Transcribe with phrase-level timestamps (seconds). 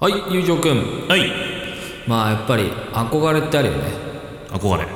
[0.00, 1.08] はい友情くん。
[1.08, 1.28] はい。
[2.06, 3.82] まあやっぱり憧れってあるよね、
[4.48, 4.84] 憧れ。
[4.84, 4.90] うん、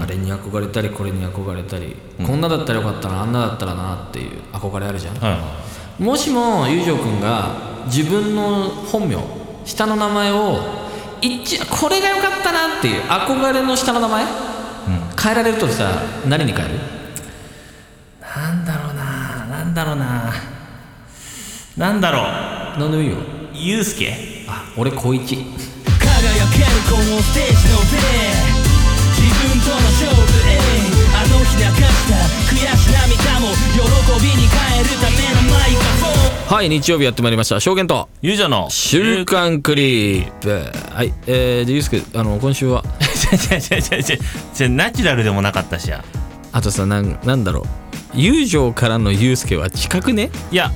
[0.00, 5.36] あれに憧れたりこれに憧れたり、こんなだったらよかったなあんなだったらなっていう憧れあるじゃん、は
[5.98, 7.56] いもしも友情くんが
[7.86, 9.16] 自分の本名
[9.64, 10.60] 下の名前を
[11.20, 14.26] 一これが良かったなっていう憧れの下の名前、
[15.20, 15.90] 変えられるとしたら
[16.28, 16.78] 何に変える？
[18.20, 20.32] なんだろうななんだろうな。
[21.76, 22.22] なんだろ
[22.78, 23.16] 何でもいいよ。
[23.16, 23.20] う
[23.52, 24.14] ゆうすけあ
[24.78, 25.44] 俺高一輝ける
[26.90, 27.96] このステージの上
[29.16, 30.60] 自分との勝負へ
[31.16, 32.12] あの日泣かした
[32.52, 33.80] 悔し涙も喜
[34.22, 35.16] びに変えるため
[35.48, 37.58] のマイクはい日曜日やってまいりました。
[37.58, 38.08] 証言と。
[38.22, 40.62] ゆうじゃの週刊クリップ。
[40.94, 42.84] はいえー、でゆうすけあの今週は。
[43.40, 44.16] じゃじゃじゃじゃ
[44.54, 45.90] じゃナチュラルでもなかったし。
[45.90, 46.04] や
[46.52, 47.64] あとさなんなんだろう。
[48.14, 50.30] 友情からのゆうすけは近くね？
[50.52, 50.70] いや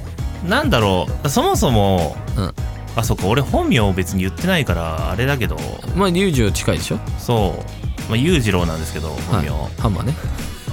[0.49, 1.29] なんだろう。
[1.29, 2.55] そもそもうん
[2.97, 5.57] あそっか俺本名を別に言ってないからあれだけど。
[5.97, 6.99] まあ友情近いでしょ？
[7.19, 7.55] そ
[8.09, 10.15] う、まあ、裕次郎なんですけど本名、はい、ハンマーね。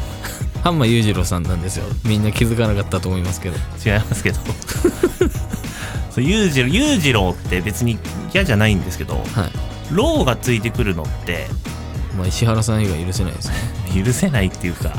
[0.64, 1.86] ハンマー裕次郎さんなんですよ。
[2.04, 3.56] みんな気づかなかったと思いますけど。
[3.86, 4.40] 違いますけど。
[6.12, 8.00] そう裕次郎裕次郎って別に
[8.34, 9.24] 嫌じゃないんですけどはい。
[9.92, 11.48] ローがついてくるのって
[12.18, 13.56] まあ石原さん以外許せないですね。
[14.04, 14.92] 許せないっていうか。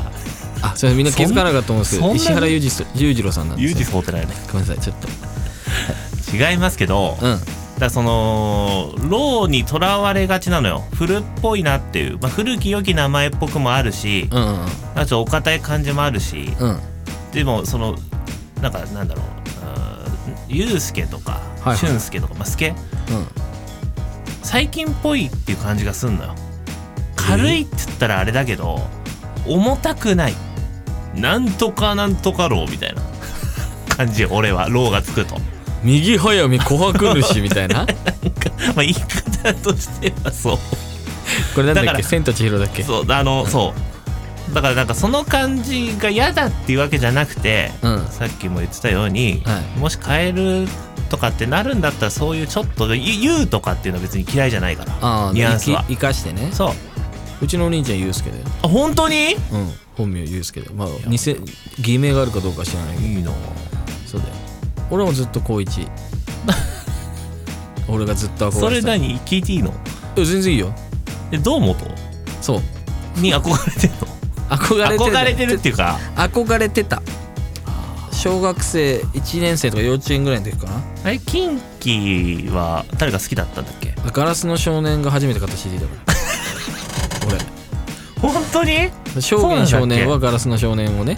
[0.61, 4.33] あそれみんな気づかなかったと思うんですけど石原裕次郎さんなんです裕よ次郎ってないね。
[4.51, 5.07] ごめんなさいちょっと
[6.33, 7.39] 違いますけど、うん。
[7.79, 10.83] らそのローにとらわれがちなのよ。
[10.93, 16.53] 古っぽいなっていう、まあ、古き良き名前っぽくもあるし、うんうんあとお堅い感じもあるし。
[16.59, 16.69] うん。
[16.69, 16.79] うん
[17.31, 17.95] でもその
[18.59, 19.25] なんかなんだろう。
[20.47, 21.77] ゆうすけとかはいはい。
[21.77, 22.75] しゅんすけとか、まあ、すけうん。
[24.41, 26.35] 最近っぽいっていう感じがすんのよ。
[27.15, 28.79] 軽いって言ったらあれだけど
[29.47, 30.33] 重たくない。
[31.13, 33.01] なんとかなんとかローみたいな。
[33.95, 35.35] 感じ俺はローがつくと
[35.83, 37.85] 右早見琥珀主みたいな？
[38.75, 40.57] まあ言い方としてはそう。
[41.55, 42.03] これなんだっけ？
[42.03, 42.83] 千と千尋だっけ？
[42.83, 43.73] そうあのそ
[44.51, 44.53] う。
[44.53, 48.05] だからなんかその感じが嫌だっていうわけじゃなくて、うん。
[48.07, 49.79] さっきも言ってたように、はい。
[49.79, 50.67] もし変える
[51.09, 55.85] とかってなるんだったらそういうちょっとゆ言うとかっていうのは別に嫌いじゃないからニュアンスは。
[55.87, 56.49] 生かしてね。
[56.51, 56.73] そう。
[57.41, 59.35] うちのお兄ちゃんゆうすけだよあ本当に？
[59.51, 59.73] うん。
[59.95, 61.17] 本名ゆうすけだよまあ偽
[61.79, 63.07] 偽名があるかどうか知らないけど。
[63.07, 63.31] いいな
[64.07, 64.33] そうだよ
[64.89, 65.87] 俺もずっと高一。
[67.87, 68.59] 俺がずっと憧れてた。
[68.59, 69.19] それ何？
[69.21, 69.69] 聞いていいの？
[70.15, 70.73] いや全然いいよ。
[71.31, 71.75] え堂本
[72.41, 73.19] そう。
[73.19, 74.07] に憧れてるの？
[74.57, 75.99] 憧れて憧れてるっていうか？
[76.15, 77.01] 憧れてた。
[78.11, 80.81] 小学生1年生とか幼稚園ぐらいの時かな。
[81.05, 83.93] あれキンキは誰が好きだったんだっけ？
[84.11, 86.13] ガラスの少年が初めて買った CD だから。
[88.29, 88.89] 本当に？
[89.13, 91.17] 俺証言少年はガラスの少年をね。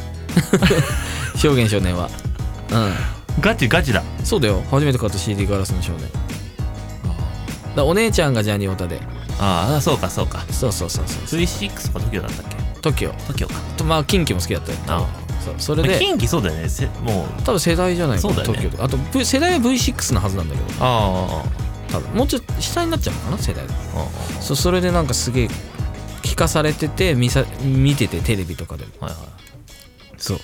[1.36, 2.10] 証言少年は。
[2.72, 2.76] う
[3.40, 4.02] ガチガチだ。
[4.02, 4.62] んそうだよ。
[4.70, 6.10] 初めて買った CD ガラスの少年。
[7.76, 9.00] だお姉ちゃんがジャニオタで。
[9.40, 10.42] ああそうかそうか。
[10.52, 12.56] そうそうそうそう V6 とか TOKIO だったっけ
[13.08, 13.54] ？TOKIO TOKIO か。
[13.78, 14.78] とまあキンキも好きだったよ。
[14.88, 15.08] あ
[15.44, 15.98] そうそれで。
[16.00, 16.70] キンキそうだよね。
[16.70, 17.42] せもう。
[17.44, 18.60] 多分世代じゃないそうだよね。
[18.60, 18.78] TOKIO と。
[18.78, 20.68] かあと、v、世代は V6 のはずなんだけど。
[20.80, 21.44] あ
[21.92, 22.12] 多分。
[22.18, 24.04] もうちょっと下になっちゃうのかな世代がああ
[24.40, 25.48] あそそれでなんかすげえ
[26.24, 28.92] 聞かされてて見さ見ててテレビとかでも。
[29.00, 29.22] はいはい。
[30.18, 30.38] そう。
[30.38, 30.44] で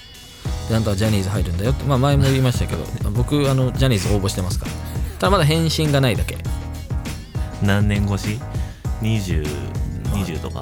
[0.75, 4.71] あんたはジャニーズ入るんだよって、まあ、前も言いましたけど僕あのジャニーズ応募してますから。
[5.19, 6.37] ただまだ返信がないだけ。
[7.63, 8.39] 何年越し
[9.01, 9.47] ?20
[10.13, 10.59] 20とか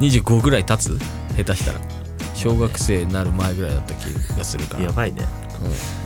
[0.00, 0.98] ？25?25 ぐらい経つ？
[1.36, 1.80] 下手したら。
[2.34, 4.04] 小学生になる前ぐらいだった気
[4.36, 5.24] がするから、やばいね。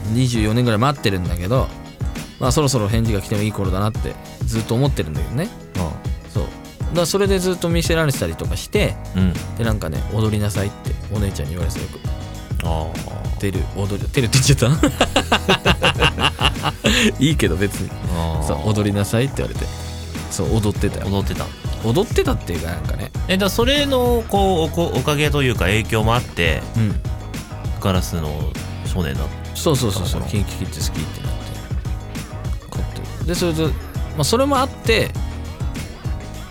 [0.09, 1.67] うん、24年ぐらい待ってるんだけど
[2.39, 4.13] まあそろそろ返事が来てもいい頃だなって
[4.45, 5.49] ずっと思ってるんだけどね。
[6.31, 6.95] そう。
[6.95, 9.33] だそれでずっと見せられてたりとかしてうん。
[9.57, 11.99] でなんかね踊りなさいってお姉ちゃんに言われてたよく。
[12.63, 12.87] あ
[13.39, 16.73] 出る踊り出るって言っちゃった？
[17.19, 17.89] いいけど別に。
[18.15, 19.65] あそう踊りなさいって言われて。
[20.31, 21.07] そう踊ってたよ。
[21.07, 21.45] 踊ってた。
[21.85, 23.11] 踊ってたっていうかなんかね。
[23.27, 26.99] えだそれのこうおこおかげというか影響もあってうん。
[27.79, 28.51] ガラスの
[28.85, 29.21] 少年だ
[29.55, 30.21] そうそうそうそう。
[30.23, 31.37] あキンキキッズ好きってなって。
[32.71, 32.85] 買っ
[33.21, 33.71] てでそれでま
[34.19, 35.11] あそれもあって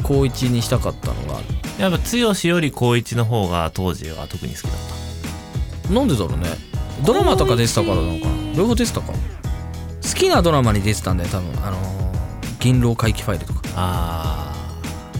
[0.02, 1.40] 高一にしたかったのが
[1.78, 4.72] やっぱ剛より光一の方が当時は特に好きだっ
[5.88, 5.92] た。
[5.92, 6.48] なんでだろうね。
[7.04, 8.56] ドラマとか出てたからなのかな。
[8.56, 9.12] 両方出てたか。
[9.12, 9.14] 好
[10.14, 11.66] きなドラマに出てたんだよ多分。
[11.66, 12.06] あのー
[12.58, 13.60] 銀狼回帰ファイルとか。
[13.76, 14.54] あ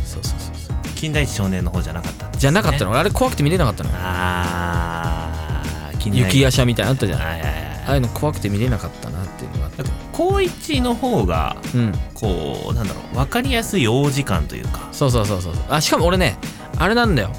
[0.05, 0.77] そうそうそうそう。
[0.77, 2.41] あ金田一少年の方じゃなかったんですね。
[2.41, 2.91] じゃなかったの。
[2.91, 3.97] 俺あれ怖くて見れなかったのよ。
[3.99, 7.21] ああ雪夜叉みたいなのあったじゃん。
[7.21, 9.85] あはいはいはいあいうの怖くて見れなかったなっていうのがあって。
[10.13, 11.93] 高一の方がうん。
[12.15, 14.89] こうなんだろう分かりやすい王子感というか。
[14.93, 16.37] そうそうそうそうあしかも俺ね
[16.79, 17.31] あれなんだよ。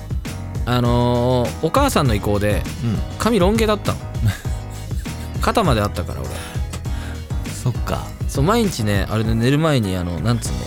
[0.66, 2.98] あのーお母さんの意向でうん。
[3.20, 4.00] 髪ロン毛だったの。
[5.42, 6.30] 肩まであったから俺。
[7.54, 8.06] そそっか。
[8.28, 10.58] そう毎日ねあれで寝る前にあのなんつうの。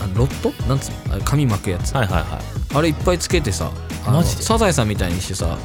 [0.00, 0.52] あのロット？
[0.66, 1.20] なんつうの？
[1.24, 1.94] 髪巻くやつ。
[1.94, 2.26] はいはいはい。
[2.74, 3.70] あれいっぱいつけてさ
[4.06, 4.42] マジで？
[4.42, 5.56] サザエさんみたいにしてさ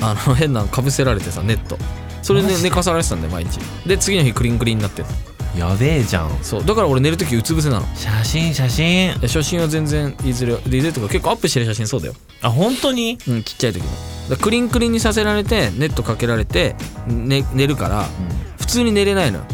[0.00, 1.78] あの変なのかぶせられてさネット
[2.22, 3.58] それで寝かされてたんだよ毎日。
[3.86, 5.08] で次の日クリンクリンになってる
[5.56, 6.30] やべえじゃん。
[6.42, 6.64] そう。
[6.64, 7.86] だから俺寝る時うつ伏せなの。
[7.94, 9.20] 写真写真。
[9.20, 12.14] で写真は全然いずれいずれとか結構アップしてる写真そうだよ。
[12.40, 13.18] あ本当に？
[13.28, 13.88] うんちっちゃい時の
[14.30, 16.74] だクリンクリンにさせられてネットかけられて、
[17.06, 18.04] ね、寝るから
[18.58, 19.44] 普通に寝れないのよ。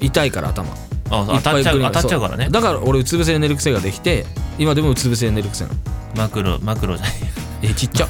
[0.00, 0.72] 痛いから頭。
[1.10, 2.46] あ当たっちゃう当たっちゃうからね。
[2.46, 4.24] そだから俺うつ伏せで寝る癖ができて
[4.58, 5.76] 今でもうつ伏せで寝る癖なの。
[6.16, 7.14] マクロマクロじゃない
[7.64, 8.08] えちっちゃ。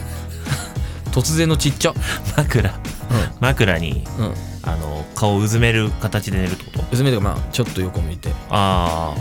[1.11, 1.95] 突然のちっちゃ。
[2.37, 2.73] 枕
[3.41, 4.27] 枕にうん。
[4.27, 4.35] うん
[4.65, 6.83] あの顔をうずめる形で寝るってこと？
[6.91, 8.31] 娘とかまあちょっと横向いて。
[8.51, 9.15] あ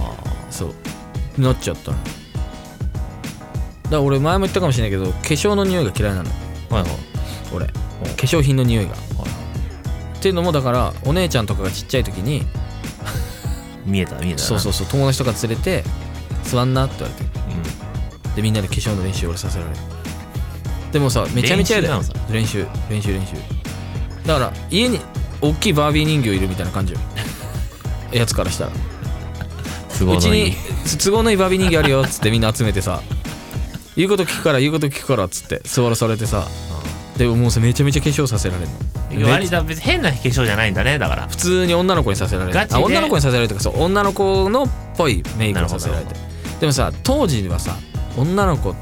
[0.50, 0.74] そ
[1.38, 1.42] う。
[1.42, 1.98] なっちゃったの。
[1.98, 2.12] だか
[3.92, 6.30] ら俺前も言ったかもしれないけど化粧の匂いが嫌いなの。
[6.72, 6.92] あはいはい。
[7.54, 7.68] 俺。
[7.68, 7.74] 化
[8.24, 8.92] 粧品の匂いが。
[8.94, 8.96] っ
[10.20, 12.42] ていうのもだからお姉ちゃんとかがちっちゃい時に
[13.86, 15.86] 見えた見えたそうそうそう友達とか連れて
[16.44, 17.30] 座んなって言われて。
[18.28, 18.36] うん。
[18.36, 19.78] でみんなで化粧の練習を俺させられる。
[20.92, 22.04] でもさめちゃめちゃ嫌だよ。
[22.30, 23.36] 練習練習練習
[24.28, 25.00] だから家に
[25.42, 27.00] 大きいバービー人形いるみたいな感じよ。
[28.12, 28.72] やつからしたら。
[28.72, 30.54] うちに
[31.04, 33.02] 都合のいいバービー人形あるよっつってみんな集めてさ。
[33.96, 36.48] 言うこと聞くから言うこと聞くからっつって座らされてさ。
[37.18, 38.70] でももうさめちゃめちゃ化粧させられる。
[39.20, 41.28] の割と別に変な化粧じゃないんだねだから。
[41.28, 42.54] 普通に女の子にさせられる。
[42.54, 42.76] ガチで。
[42.76, 43.82] あ女の子にさせられるとかそう。
[43.82, 46.16] 女の子のっぽいメイクをさせられて。
[46.60, 47.76] でもさ当時はさ
[48.18, 48.76] 女の子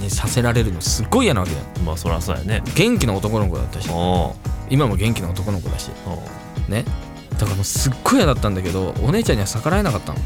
[0.00, 1.64] にさせられるのすっごい嫌なわけだよ。
[1.84, 2.62] まあそりゃそうやね。
[2.74, 3.88] 元気な男の子だったし。
[3.90, 4.34] お
[4.70, 5.90] 今も元気な男の子だし。
[6.68, 6.84] ね。
[7.32, 10.18] だからもうすっごい嫌だったんだけどお姉ちゃんには逆らえなかったの。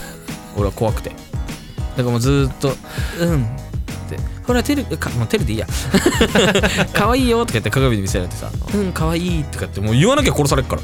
[0.56, 1.10] 俺は怖くて。
[1.10, 1.22] だか
[1.96, 2.76] らもうずーっと
[3.20, 3.46] 「うん」っ
[4.08, 5.66] て「ほらテルかもうテルでいいや。
[6.94, 10.82] 可愛いよ」とか言って鏡で見せられてさ「うん可愛いとかってもう言わなきゃ殺されっから。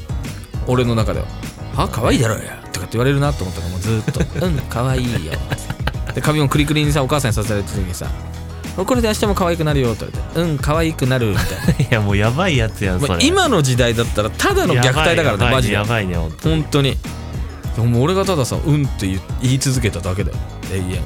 [0.68, 1.26] 俺の中では
[1.76, 5.32] 「あ可愛いだろうや」とかって言われるなと思ったからもうずーっと「うん可愛いよ」
[6.16, 8.10] で髪もクリクリにさお母さんにさせられてる時にさ
[8.74, 11.84] 「これで明日も可愛くなるよ」って言われて「うん可愛くなる」みたいな。
[11.84, 13.26] いやもうやばいやつやんそまあれ。
[13.26, 16.96] 今の時代だったらただの虐待だからねマジでやばいねやばいねほんと本当に。
[17.76, 20.36] でも俺がたださ「うん」って言言い続けただけだよ
[20.72, 20.90] 永遠。
[20.94, 21.00] や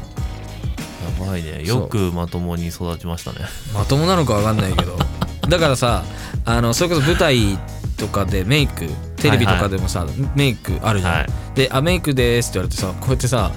[1.27, 1.65] ばいね。
[1.65, 3.39] よくまともに育ちましたね。
[3.75, 4.97] まともなのか分かんないけど。
[5.49, 6.05] だからさ
[6.45, 7.59] あのそれこそ舞台
[7.97, 8.87] とかでメイク
[9.17, 11.27] テレビとかでもさ、メイクあるじゃん、はい。
[11.55, 13.51] で「あメイクです」って言われてさこうやってさ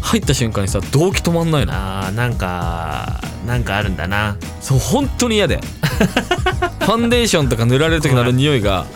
[0.00, 1.72] 入った瞬間にさ動機止まんないの。
[1.74, 4.36] あーなんかなんかあるんだな。
[4.60, 5.60] そう本当に嫌で。
[6.80, 8.86] ファンデーションとか塗られる時のあの匂いが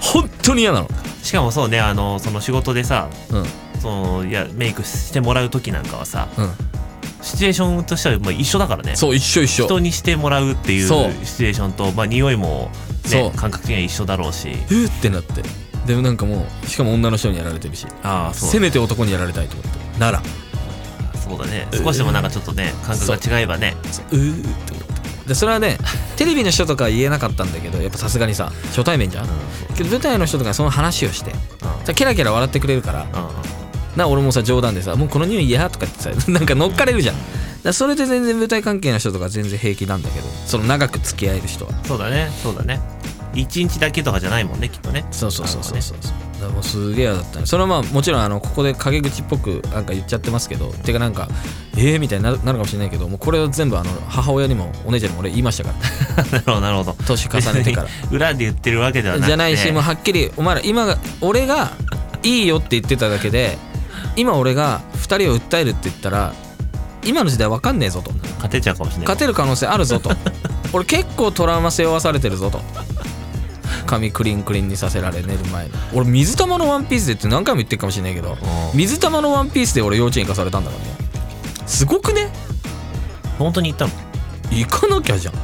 [0.00, 0.90] 本当に嫌なの。
[1.22, 3.46] しかもそうねあのその仕事でさうん。
[3.80, 6.50] そのいやメイクしてもらう時なんかはさうん。
[7.22, 8.94] シチュエーションとしてはまあ一緒だからね。
[8.94, 9.64] そう一緒一緒。
[9.64, 12.70] 人にしてもらうっていうシチュエーションとまあ匂いも、
[13.04, 13.22] そう。
[13.24, 14.48] ね、感覚的には一緒だろうし。
[14.50, 15.42] えーってなって。
[15.86, 17.86] でもなんかもうしかも女の人にやられてるし。
[18.04, 18.50] ああそう。
[18.50, 20.22] せめて男にやられたいと思ってなら
[21.28, 21.66] そうだね。
[21.72, 23.74] 少しでもなんかちょっとね感覚が違えばね。
[24.12, 24.14] う。
[24.16, 25.76] ーって思ってでそれはね
[26.16, 29.28] テレビの人とかは言えなかったんだけどやっぱさすがにさ初対面じゃん？
[29.76, 31.32] けど舞台の人とかにその話をして
[31.84, 33.16] さケラケラ笑ってくれるからうんうん。
[33.96, 37.16] な俺もさ冗談でさ「もうこの匂い嫌」とか言ってさ なんか乗っかれるじゃん。
[37.64, 41.72] だそれで全然舞台関係の人とか全然平気なんだけどその長く付き合える人は。
[41.84, 42.80] そうだねそうだね。
[43.34, 45.04] 一日だけとかじゃないもんねきっとね。
[45.10, 45.82] そうそうそうそうう。
[45.82, 45.96] そう
[46.40, 47.46] だもうすげえ嫌だったね。
[47.46, 51.28] それはまあもちろんあのここで陰口っぽくなんか言っちゃってますけどてかなんか
[51.76, 55.74] ええー、みたいになるかもしれないけどもうこれを全部あの母親にもお姉ちゃんにも俺言いましたか
[56.16, 56.24] ら。
[56.30, 56.96] なるほどなるほど。
[57.06, 57.88] 年重ねてから。
[58.10, 59.26] 裏で言ってるわけではなくて。
[59.28, 61.72] じゃないしもうはっきりお前ら今が俺が
[62.22, 63.56] いいよって言ってただけで
[64.16, 66.32] 今俺が2人を訴えるって言ったら
[67.04, 68.12] 今の時代わかんねえぞと。
[68.36, 69.06] 勝てちゃうかもしれない。
[69.06, 70.10] 勝てる可能性あるぞと。
[70.72, 72.60] 俺結構トラウマ背負わされてるぞと
[73.86, 78.38] 髪クリンクリンにさせられ寝る前に俺水玉のワンピースでって何回も言ってるかもしれないけどうん。
[78.78, 80.90] 水玉のワンピースで俺幼稚園行かされたんだからね。
[81.66, 82.30] すごくね？
[83.38, 83.92] 本当に言ったの？
[84.50, 85.34] 行かなきゃじゃん。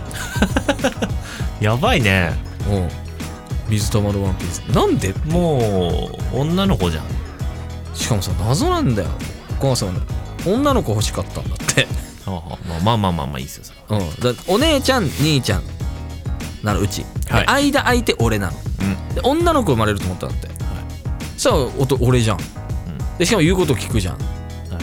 [1.60, 2.32] やばいね。
[2.70, 2.88] うん。
[3.68, 4.58] 水玉のワンピース。
[4.74, 5.14] なんで？
[5.26, 7.04] もう女の子じゃん。
[7.94, 9.08] しかもさ謎なんだよ。
[9.58, 10.00] お母さん
[10.46, 11.86] 女の子欲しかったんだって。
[12.84, 13.98] まあまあまあまあいいですようん。
[14.20, 15.62] だお姉ちゃん兄ちゃん
[16.62, 17.46] なのうち、ではい。
[17.48, 18.52] 間空いて俺なの。
[18.80, 19.14] うん。
[19.14, 20.48] で女の子生まれると思ったんだって、
[21.36, 22.38] さあおと俺じゃん、
[23.18, 24.18] でしかも言うこと聞くじゃん、い。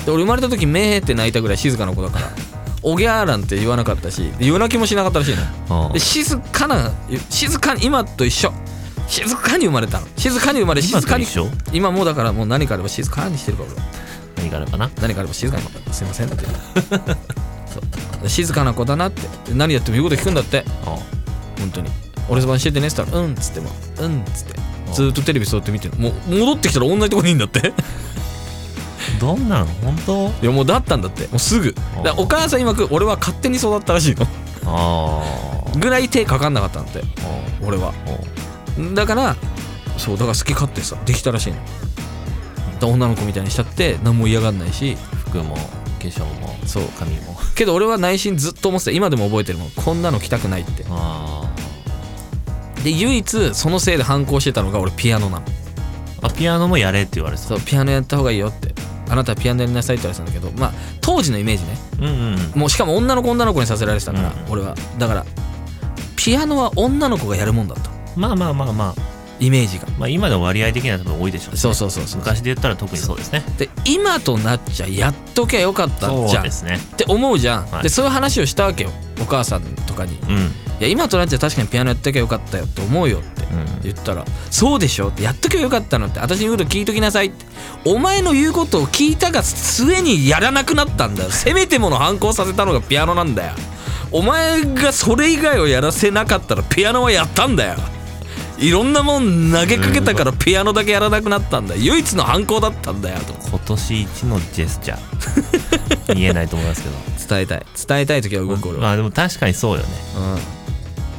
[0.06, 2.28] で俺生まれた時めーって泣いたぐらい静かな子だから
[2.84, 5.36] おぎゃーなんて言わなかったしで夜泣きもしなかったらしい
[5.70, 6.92] の静かな
[7.30, 8.54] 静かに今と一緒。
[9.08, 10.08] 静かに生まれたの。
[10.18, 11.26] 静かに生まれ静かに。
[11.74, 13.82] 今もうだからもう何かあれば静かにしてるから俺
[14.44, 14.90] 何があるかな。
[15.02, 16.46] 何かあれば静かにすいませんって。
[17.66, 17.80] そ
[18.24, 18.30] う。
[18.30, 19.28] 静かな子だなって。
[19.54, 20.64] 何やっても言うこと聞くんだって。
[20.86, 20.96] あ
[21.60, 21.90] 本当に。
[22.30, 24.60] お留守番しててねっつったら「うん」っつっても「うん」っつって。
[24.94, 27.74] ずっとテレビ座って見てるもう戻ってきたら同じとこにいいんだって。
[29.20, 29.66] どんなの？
[29.84, 30.28] 本当？
[30.42, 31.28] いやもうだったんだって。
[31.28, 31.76] もうすぐ。
[32.04, 34.26] だお母さん曰く俺は勝手に育ったらしいの。
[34.66, 35.22] あ
[35.78, 37.02] ぐらい手かかんなかったんだって。
[37.02, 37.04] あ
[37.62, 37.94] 俺は。
[38.96, 39.36] だから
[39.98, 41.60] そうだから好き勝手さできたらしいの。
[42.88, 44.98] 女の子みたいにしちゃって何も嫌がんないし。
[45.30, 45.62] 服も化
[46.00, 46.84] 粧もそう。
[46.98, 47.38] 髪も。
[47.56, 48.92] けど俺は内心ずっと思ってた。
[48.92, 49.72] 今でも覚えてるもん。
[49.72, 50.86] こんなの着たくないって。
[50.90, 51.39] あ
[52.84, 55.46] で唯一そのせいで反抗してたのが俺ピアノなの。
[55.46, 55.52] ー
[56.22, 57.50] あピアノもやれって言われてた。
[57.50, 58.74] そうピアノやった方がいいよって。
[59.10, 61.78] あなたはピアノやりなさいって言われてたんだけどまあ当時のイメージね。
[62.00, 64.76] うんうんもうしかも女の子女の子にさせられてたから、うん俺は。
[64.98, 65.26] だから
[66.16, 69.88] ピアノは女の子がやるもんだったまあまあまあまあイメージが。
[69.98, 71.58] まあ今の割合的には多分多いでしょうね。
[71.60, 72.20] そうそうそうそう。
[72.20, 73.44] 昔で言ったら特にそうですね。
[73.58, 76.46] で今となっちゃやっときゃよかったそじゃん。
[76.46, 76.80] ね。
[76.98, 77.84] て思うじゃん、はい。
[77.84, 78.92] でそういう話をしたわけよ。
[79.22, 80.16] お母さんとかに。
[80.16, 80.52] いうん。
[80.80, 83.82] や今となっちゃ確かにピアノやっときゃよかったよって思うよってうん。
[83.82, 87.46] 言ったら「そうでしょ」って「やっときゃよかったの」って私の言うこと聞いときなさいって。
[87.86, 91.32] お前の言うことを聞いたが末にやらなくなったんだよ。
[91.32, 93.54] せめてもの反抗させたのがピアノなんだよ。
[94.12, 97.76] お前がそれ以外をやらせなかったらピアノはやったんだよ
[98.60, 101.82] いろんなもん投げかけたからピアノだけやらなくなったんだよ。
[101.82, 103.20] 唯一の反抗だったんだよ。
[103.20, 106.16] と今年一のジェスチャー。
[106.16, 106.96] 見えないと思いますけど。
[107.28, 107.66] 伝えたい。
[107.88, 109.90] 伝えたい時は動く俺は、まあでも確かにそうよね。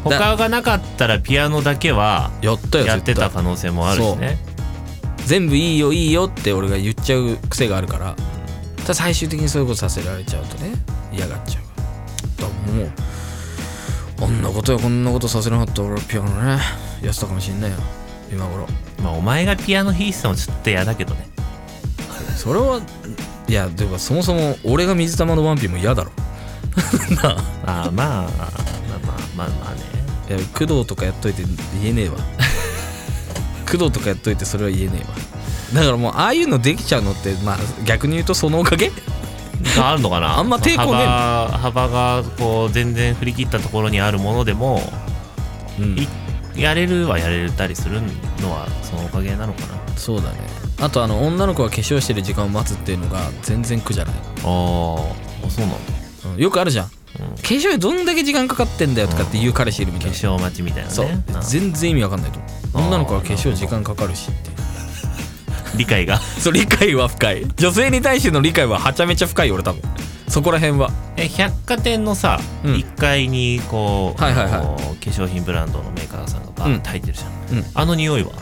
[0.04, 4.38] うん、他がなかったらピアノだけはやったよやってた可能性もあるしね。
[5.24, 8.16] 全部いいよいいよって俺が言っちゃう癖があるから。
[8.82, 10.72] ただ最終的にそういうことさせられちゃうとね
[11.12, 12.42] 嫌がっちゃう。
[12.42, 12.90] だもう
[14.18, 17.76] こんなことやこんなことさせなかったら俺はピアノねやってたかもしんないよ。
[18.32, 18.66] 今頃。
[19.02, 21.28] まあお前がピアノ弾いてたのちょっと嫌だけどね。
[22.36, 22.80] それは
[23.48, 26.10] いやでもそもそも俺が水玉のワンピも嫌だろ。
[27.22, 27.30] な
[27.66, 28.28] あああまあまあまあ
[29.36, 29.80] まあまあね。
[30.28, 31.42] いや工藤とかやっといて
[31.82, 32.14] 言えねえわ。
[33.70, 35.06] 工藤とかやっといてそれは言えねえわ。
[35.74, 38.90] だからもうああいうのできちゃうのってまあ逆に言うとそのおかげ？
[39.76, 40.38] があるのかな？
[40.38, 44.82] あんま抵抗ねえ幅幅がこう全然振り切ったところにあるものでも
[45.78, 45.98] うん。
[45.98, 46.08] い
[46.56, 48.00] やれるはやれたりする
[48.40, 49.96] のはそのおかげなのかな。
[49.96, 50.38] そうだね。
[50.80, 55.46] あとあの女の子が化粧してる時間を待つっていうのが全然苦じゃない、あー。
[55.46, 55.76] あそうなんだ。
[56.34, 56.42] うん。
[56.42, 56.92] よくあるじゃん、化
[57.42, 60.94] 粧にどんだけ時間かかってんだよとかって言う彼氏いるみた化いな、粧待ちみたいなね。
[60.94, 61.06] そう。
[61.34, 61.42] あ。
[61.42, 62.50] 全然意味わかんないと思う。
[62.74, 62.86] あー。
[62.88, 64.50] 女の子は化粧時間かかるしって。
[64.50, 64.56] いう
[65.78, 66.18] 理解が。
[66.38, 67.46] そう理解は深い。
[67.56, 69.82] 女性に対しての理解ははちゃめちゃ深い俺多分。
[70.28, 70.90] そこら辺は。
[71.16, 72.74] え百貨店のさ、うん。
[72.74, 74.52] 1階にこう、はいはいはい。
[74.54, 77.64] あの化粧品ブランドのメーカーさんがバーッと入ってるじゃん、うん。
[77.74, 78.32] あの匂いは？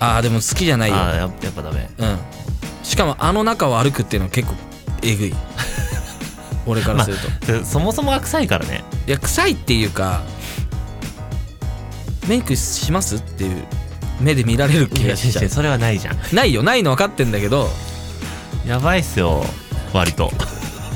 [0.00, 0.96] ああでも好きじゃないよ。
[0.96, 1.88] あーややっぱダメ。
[1.98, 2.18] うん。
[2.82, 4.54] しかもあの中を歩くっていうのは結構
[5.02, 5.34] えぐい。
[6.66, 8.84] 俺からすると、でそもそもが臭いからね。
[9.06, 10.22] いや臭いっていうか
[12.26, 13.64] メイクしますっていう
[14.20, 15.48] 目で見られる気がしちゃう。
[15.48, 16.18] それはないじゃん。
[16.32, 16.62] ないよ。
[16.62, 17.68] ないの分かってんだけど。
[18.66, 19.44] やばいっすよ
[19.92, 20.32] 割と。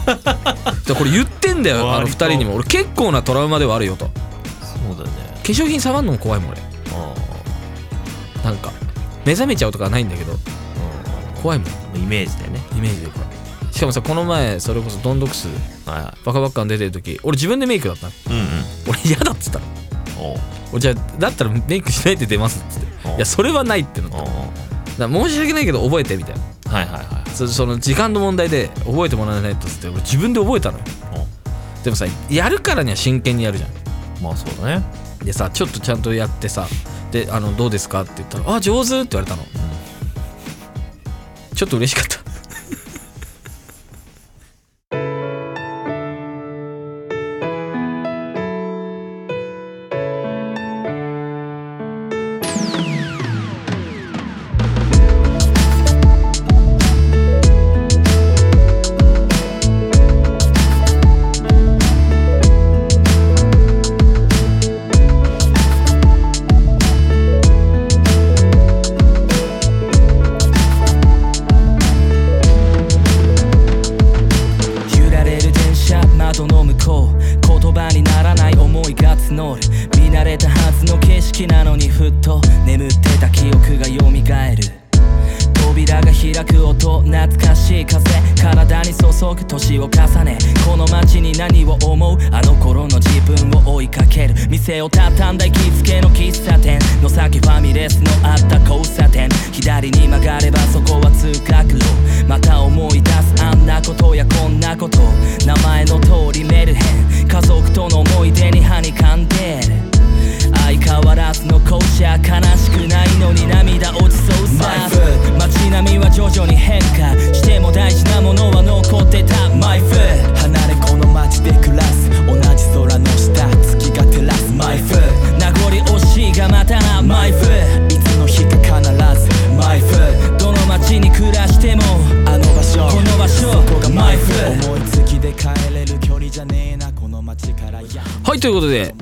[0.07, 0.37] だか
[0.89, 2.55] らこれ言ってんだよあの割と二人にも。
[2.55, 4.11] 俺結構なトラウマではあるよと
[5.53, 6.61] 粧品触んのも怖いもん俺。
[6.93, 7.15] あ
[8.45, 8.73] なんか
[9.25, 10.33] 目覚めちゃうとかはないんだけど。
[10.33, 11.69] ー怖いもん。
[11.95, 12.61] うんイメージでね。
[12.77, 13.29] イメージで怖い
[13.73, 15.47] しかもさこの前それこそドンドクス
[15.87, 18.13] バカバッカン出てる時俺自分でメイクだったの。
[18.13, 18.47] いうんうん。
[18.89, 19.65] 俺嫌だっつったの。
[20.73, 23.09] おじゃあだったらメイクしないで出ますっつって。
[23.09, 24.19] おいやそれはないってなった。
[24.19, 24.27] おう。
[24.99, 26.73] だ申し訳ないけど覚えてみたいな。
[26.73, 27.31] はいはいはい。
[27.31, 30.85] そその時間の問題で覚えてもらわないとっつって俺自分で覚えたのよ。
[31.13, 33.71] おでもさやるからには真剣にやるじゃん。
[34.23, 36.67] まあそうだねでさちょっとちゃんとやってさ
[37.11, 39.43] であのどうですかって言ったら「あ上手」って言われたの、
[41.55, 42.18] ちょっと嬉しかった。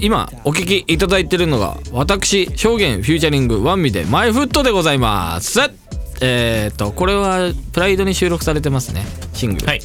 [0.06, 5.58] 今お聞きいただいてるのが私証言フューチャリングワンミでマイフットでございます。
[6.20, 9.80] えっ、とこれはプライドに収録されてますねシングル、はい。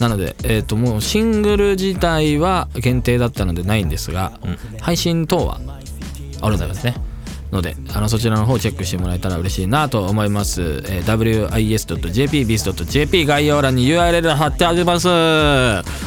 [0.00, 4.32] なので、えー、ともうシングル自体は限定だったのでないんですが、
[4.80, 5.60] 配信等は
[6.40, 6.96] あるんですね。
[7.52, 11.04] のであのそちらの方チェックしてもらえたら嬉しいなと思います、えー
[11.54, 15.06] wis.jp.bis.jp 概要欄に URL 貼ってあります。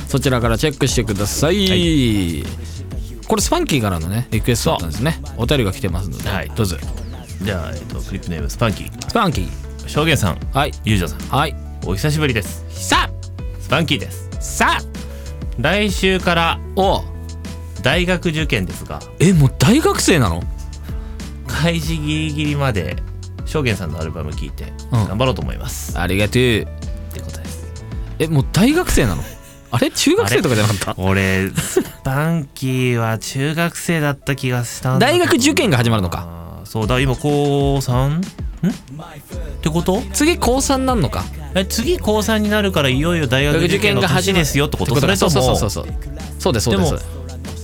[0.09, 2.43] そちらからチェックしてください、
[3.27, 5.21] これスパンキーからのねリクエストだったんですね。
[5.37, 6.49] お便りが来てますので、はい。
[6.49, 6.77] どうぞ。
[7.41, 9.09] じゃあ、えっと、クリップネームスパンキー。
[9.09, 9.87] スパンキー。
[9.87, 10.39] 証言さん。
[10.53, 10.71] はい。
[10.85, 11.19] ゆうじょさん。
[11.19, 11.55] はい。
[11.85, 12.65] お久しぶりです。
[12.69, 13.09] さ
[13.59, 14.29] スパンキーです。
[14.33, 14.81] あさあ。
[15.59, 17.03] 来週からおう
[17.83, 19.01] 大学受験ですが。
[19.19, 20.41] えもう大学生なの？
[21.47, 22.95] 開示ギリギリまで
[23.45, 25.07] 証言さんのアルバム聴いてうん。
[25.07, 26.31] 頑張ろうと思います、ありがとう。
[26.31, 26.65] って
[27.21, 27.65] ことです。
[28.19, 29.23] えもう大学生なの？
[29.71, 29.91] あれ？
[29.91, 31.01] 中学生とかじゃなかった？
[31.01, 36.61] 俺スパンキーは中学生だった気がしたんだ大学受験が始まるのか。
[36.63, 38.07] そうだ今高 3?
[38.09, 38.21] ん？
[38.21, 38.21] っ
[39.61, 40.01] てこと？
[40.13, 41.23] 次高3なんのか。
[41.55, 44.95] え次高3になるからいよいよ大学受験の年ですよってこと？
[44.95, 45.85] それとそうそうもそうそう。
[46.39, 46.93] そうですそうです。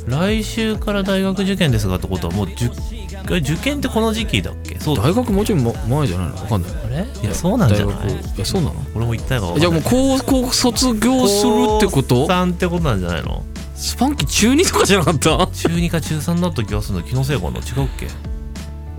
[0.05, 4.79] で来週から大学受験ですがってことはもう受え受験ってこの時期だっけ？
[4.79, 4.95] そう。
[4.97, 6.35] だ大学もうちょいも前じゃないの？
[6.35, 6.71] わかんない。
[6.85, 7.05] あれ？
[7.21, 8.11] いやそうなんじゃない？
[8.11, 8.75] いやそうなの？
[8.95, 12.27] 俺も言ったか分かんじゃあもう高校卒業するってこと？
[12.27, 13.43] 高3ってことなんじゃないの？
[13.75, 15.47] スパンキー中2とかじゃなかった？
[15.47, 17.03] 中2か中3だった気がするの。
[17.03, 17.59] 気のせいかな？
[17.59, 18.07] 違うっけ？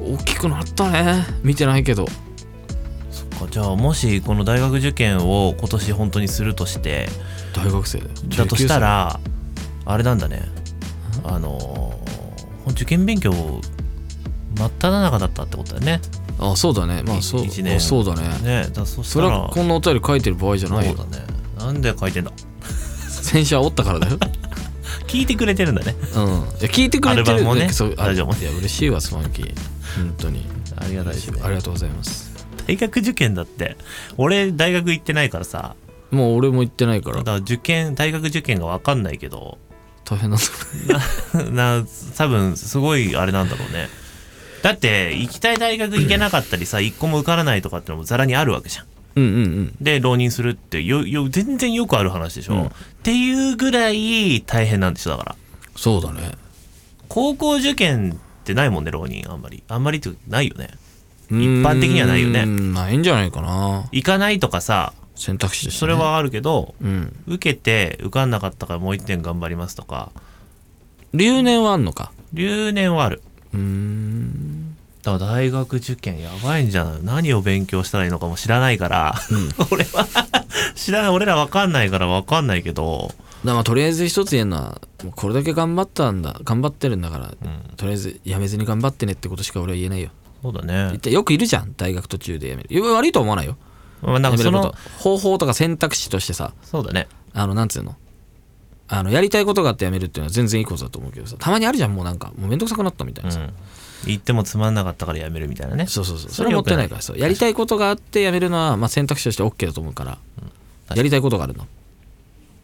[0.01, 1.25] 大きくなったね。
[1.43, 2.07] 見てないけど。
[3.11, 3.47] そっか。
[3.51, 7.09] じゃあもしこの大学受験を今年本当にするとして
[7.55, 8.01] 大学生
[8.37, 9.21] だとしたら
[9.85, 10.43] あれなんだね。
[11.25, 12.05] あのー
[12.71, 13.31] 受験勉強
[14.57, 16.01] 真っ只中だったってことだよね。
[16.39, 17.03] 19あそうだね。
[17.05, 17.77] まあそう一年。
[17.77, 18.29] あそうだね。
[18.43, 20.97] ねだそしたそれらはこんなお便り書いてる場合じゃないよ。
[20.97, 21.25] そうだね
[21.59, 22.33] なんで書いてんだ
[23.09, 24.19] 先週はおったからだよ。
[25.07, 25.95] 聞いてくれてるんだね。
[26.15, 26.23] うん。
[26.23, 27.31] いや聞いてくれてる。
[27.31, 27.69] アルバムもね。
[27.71, 28.35] そうあラジオも。
[28.35, 29.55] いや嬉しいわスパンキー。
[29.97, 30.47] 本当に。
[30.77, 31.41] ありがたいですね。
[31.43, 32.33] ありがとうございます。
[32.67, 33.77] 大学受験だって。
[34.17, 35.77] 俺大学行ってないからさ。
[36.11, 37.19] もう俺も行ってないから。
[37.19, 39.59] だから受験大学受験が分かんないけど。
[40.05, 41.87] 大変なんだ な
[42.17, 43.89] 多分すごいあれなんだろうね
[44.65, 48.87] だって行きたい大学行けなかったりさ一個も受からないとかってのもざらにあるわけじゃん。
[49.17, 49.77] うんうんうん。
[49.79, 52.67] で浪人するってよよ全然よくある話でしょ、うん。
[52.69, 52.71] っ
[53.03, 55.37] ていうぐらい大変なんでしょだから。
[55.77, 56.31] そうだね。
[57.11, 59.63] 高校受験ってないもんね浪人あんまり。
[59.69, 60.71] あんまりってないよね。
[61.29, 62.47] 一般的にはないよね。
[62.47, 63.87] ないんじゃないかな。
[63.93, 67.15] 行かないとかさ選択肢ね、それはあるけど、うん。
[67.27, 70.11] 受けて受かんなかったからもう一点頑張りますとか。
[71.13, 72.13] 留年はあんのか。
[72.33, 73.21] 留年はある
[73.55, 74.77] うーん。
[75.03, 77.03] だから大学受験やばいんじゃない？
[77.03, 79.15] 何を勉強したらいいのかも知らないから、
[79.71, 80.07] 俺は
[80.75, 83.09] 知らない俺ら分かんないから分かんないけど。
[83.09, 84.81] だからまあとりあえず一つ言えるのは
[85.15, 87.35] これだけ頑張ったんだ頑張ってるんだから、
[87.77, 90.09] とりあえずやめずに頑張ってねってことしか俺は言えないよ。
[90.43, 90.99] そうだね。
[91.11, 92.83] よくいるじゃん大学途中でやめる。
[92.95, 93.57] 悪いとは思わないよ。
[94.01, 96.53] まあなんかその方法とか選択肢としてさ。
[96.63, 97.09] そうだね。
[97.35, 97.95] あのなんつうの？
[98.89, 103.55] あのやりたいことがあってやめるっていうのは全然いいことだと思うけどさたまにあるじゃんもうなんかもうめんどくさくなったみたいうなさ、ん。
[104.07, 105.87] 行ってもつまんなかったからやめるみたいなね。
[105.87, 106.29] そうそうそう。
[106.29, 110.19] そそれれはもったいないからそうやりたいことがあってやめるのは、まあ、選択肢として OK だと思うから、
[110.95, 111.67] やりたいことがあるの。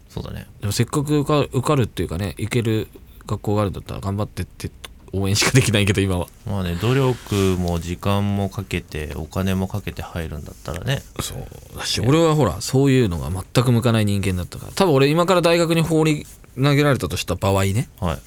[0.09, 0.45] そうだね。
[0.59, 2.87] でもせっかく受か受かるっていうかね行ける
[3.25, 4.69] 学校があるんだったら頑張ってって
[5.13, 6.27] 応援しかできないけど今は。
[6.47, 11.01] まあね努力も時間もかけてお金もかけて入るんだったらね。
[11.19, 14.71] そうだし俺はほらそういうのが全く向かない人間だったから。
[14.73, 17.89] 多分俺今から大学に放り投げられたとした場合ね。
[17.99, 18.19] はい。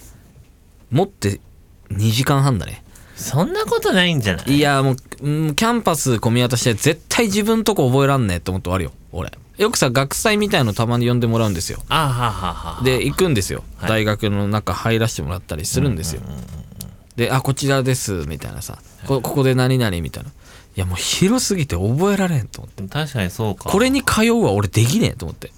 [0.91, 1.41] 持って
[1.91, 2.83] 2時間半だね。
[3.17, 4.57] そんなことないんじゃない？
[4.57, 8.93] いやもううんキャンパス混み渡して絶対自分とこ覚えらんねえって思って終わるよ。
[9.13, 9.31] 俺。
[9.57, 11.79] よくさ学祭みたいのたまに呼んでもらうんですよ。
[11.89, 13.89] あはははで行くんですよ、はい。
[13.89, 16.23] 大学の中入らせてもらったりするんですよ、
[17.17, 18.79] で「あこちらです」みたいなさ。
[19.07, 20.31] こここで何々みたいな。
[20.31, 20.33] い
[20.81, 22.83] やもう広すぎて覚えられんと思って。
[22.93, 23.71] 確かにそうか。
[23.71, 25.53] これに通うは俺できねえと思って。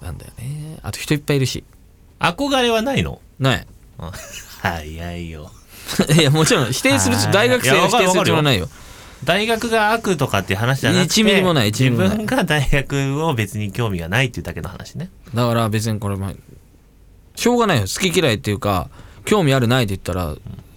[0.00, 0.78] なんだよね。
[0.82, 1.64] あと人いっぱいいるし。
[2.18, 3.20] 憧れはないの？
[3.38, 3.66] ない。
[3.98, 4.12] あ
[4.62, 5.50] 早いよ。
[6.18, 7.32] いやもちろん否定するはい。
[7.32, 8.68] 大学生を否定するつもりはないよ。
[9.24, 12.08] 大学が悪とかっていう話じゃなくて1ミリもない1ミリもない。
[12.08, 15.10] 自分が大学を別に興味がないっていうだけの話ね。
[15.34, 16.32] だから別にこれまあ
[17.36, 17.82] しょうがないよ。
[17.82, 18.88] 好き嫌いっていうか
[19.24, 20.34] 興味あるないって言ったら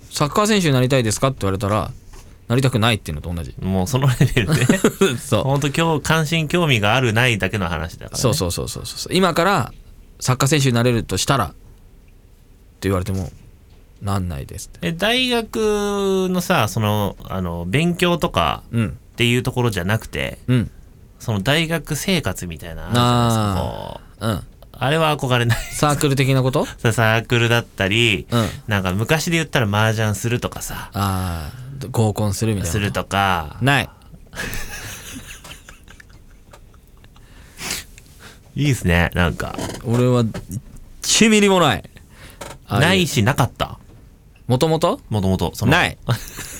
[0.09, 1.91] サッカー選手になりたいですかって言われたら
[2.47, 3.55] なりたくないっていうのと同じ。
[3.61, 4.65] もうそのレベルで。
[5.17, 5.43] そう。
[5.43, 9.73] 本当今日関心興味があるないだけの話だから、ね、そうそうそうそうそう今から
[10.19, 11.55] サッカー選手になれるとしたらって
[12.81, 13.31] 言われても
[14.01, 14.87] なんないですって。
[14.87, 18.97] え大学のさそのあの勉強とかうん。
[19.13, 20.71] っていうところじゃなくてうん。
[21.19, 24.31] その大学生活みたいなのあるじゃないですかこうん。
[24.31, 24.43] う
[24.75, 25.57] あれは憧れない。
[25.71, 26.65] サークル的なこと？
[26.77, 28.49] サークルだったり、うん。
[28.67, 30.89] なんか昔で言ったら麻雀するとかさ。
[30.93, 32.71] ああ合コンするみたいな。
[32.71, 33.57] するとか。
[33.61, 33.89] ない。
[38.55, 39.55] いいですねなんか。
[39.85, 40.23] 俺は
[41.01, 41.83] 1ミリもない。
[42.69, 43.79] ないしなかった。
[44.47, 44.99] もともと？
[45.09, 45.71] もともとその。
[45.71, 45.97] ない。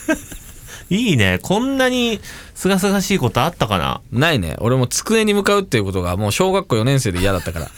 [0.90, 1.40] いいね。
[1.42, 2.20] こんなに
[2.56, 4.02] すがすがしいことあったかな？
[4.12, 4.56] ないね。
[4.60, 7.70] 俺も机に向かうっていうことがもう小学校4年生で嫌だったから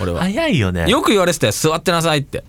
[0.00, 0.20] 俺は。
[0.20, 0.88] 早いよね。
[0.88, 1.52] よく言われてたよ。
[1.52, 2.44] 座ってなさいって。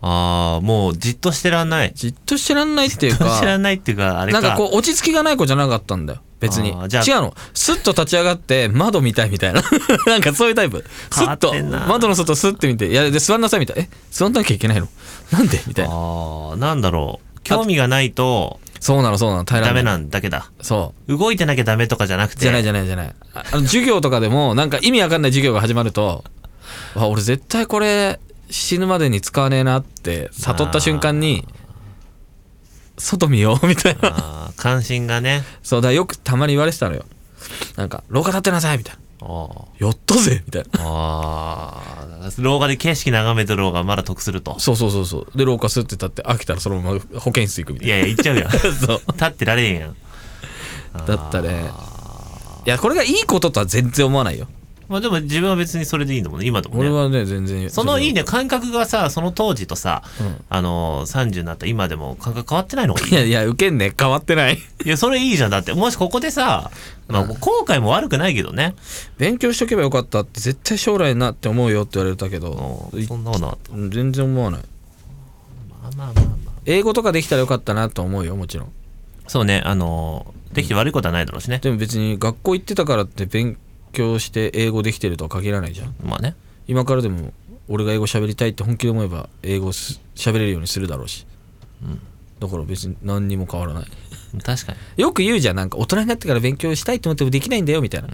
[0.00, 1.92] ああもうじっとしてらんない。
[1.94, 4.40] じっとしてらんないっていうじっとしてらないっていうかあれか。
[4.40, 6.20] なんかこう落ち着きがない子じゃなかったんだよ。
[6.38, 6.70] 別に。
[6.70, 7.04] あーじゃあ。
[7.04, 7.34] 違うの。
[7.52, 9.60] スッと立ち上がって窓見たいみたいな。
[10.06, 10.84] なんかそういうタイプ。
[11.10, 11.86] ス変わッとってんな。
[11.88, 12.86] 窓の外スッて見て。
[12.86, 13.82] いやで座んなさいみたいな。
[13.82, 14.86] え座んなきゃいけないの？
[15.32, 15.60] なんで？
[15.66, 15.92] みたいな。
[15.92, 17.40] ああなんだろう。
[17.42, 19.44] 興味がないとそうなのそうなの。
[19.44, 20.48] 平らダメなんだけだ。
[20.60, 21.16] そう。
[21.16, 22.40] 動いてなきゃダメとかじゃなくて。
[22.40, 23.14] じゃないじゃないじゃない。
[23.34, 26.22] ああの授業とかでもなんか意味わかんない授業が始まると
[26.94, 28.18] あ俺絶対これ
[28.50, 31.46] 死ぬまでに使わねえなって悟った瞬間に
[32.98, 34.50] 外見ようみたいな。
[34.56, 35.42] 関心がね。
[35.62, 37.04] そうだよくたまに言われてたのよ。
[37.76, 39.00] なんか廊下立ってなさいみたいな。
[39.20, 39.84] あー。
[39.84, 40.68] やったぜみたいな。
[40.82, 44.58] あ廊下で景色眺めてる方がまだ得すると。
[44.58, 45.38] そうそうそうそう。
[45.38, 48.44] で廊下スッて立って飽きたらそのまま保健室行くみたいいやいや行っちゃうやん。
[48.46, 49.00] な そう。
[49.12, 49.96] 立ってられへんやん。
[51.06, 51.70] だったね。
[52.66, 54.48] いやこれがいいこととは全然思わないよ
[54.88, 56.80] まあでも自分は別にそれでいいんだもんね今でもね。
[56.80, 57.68] 俺はね全然。
[57.68, 60.44] そのいいねね感覚がさその当時とさ、うん。
[60.48, 63.12] あの30になった今でも感覚変わってないのがいい。
[63.12, 63.92] いやいや受けんね。
[63.96, 64.58] 変わってない。
[64.84, 65.50] いやそれいいじゃん。
[65.50, 66.70] だってもしここでさ、
[67.06, 68.74] まあ、後悔も悪くないけどね、
[69.18, 73.74] 勉強しとけばよかったって絶対将来なって思うよって言われたけどうんそんなことなかった。
[73.74, 74.60] うん全然思わない。
[75.82, 76.52] まあまあまあまあ。
[76.64, 78.72] 英語とかできたらよかったなと思うよもちろん。
[79.26, 83.58] そうねあのできて悪いことはないだろうしね、でも別に学校行ってたからって勉
[83.98, 85.94] 強して英語できてるとは限らないじゃん。
[86.04, 86.34] まあね。
[86.66, 87.32] 今からでも
[87.68, 91.26] 俺が英語喋りたいって本気で思えば英語す喋れるようにするだろうし、
[92.40, 93.84] だから別に何にも変わらない。
[94.42, 94.78] 確かに。
[95.02, 95.56] よく言うじゃん。
[95.56, 98.08] なんか大人になってから勉強したいと思ってもできないんだよみたいな、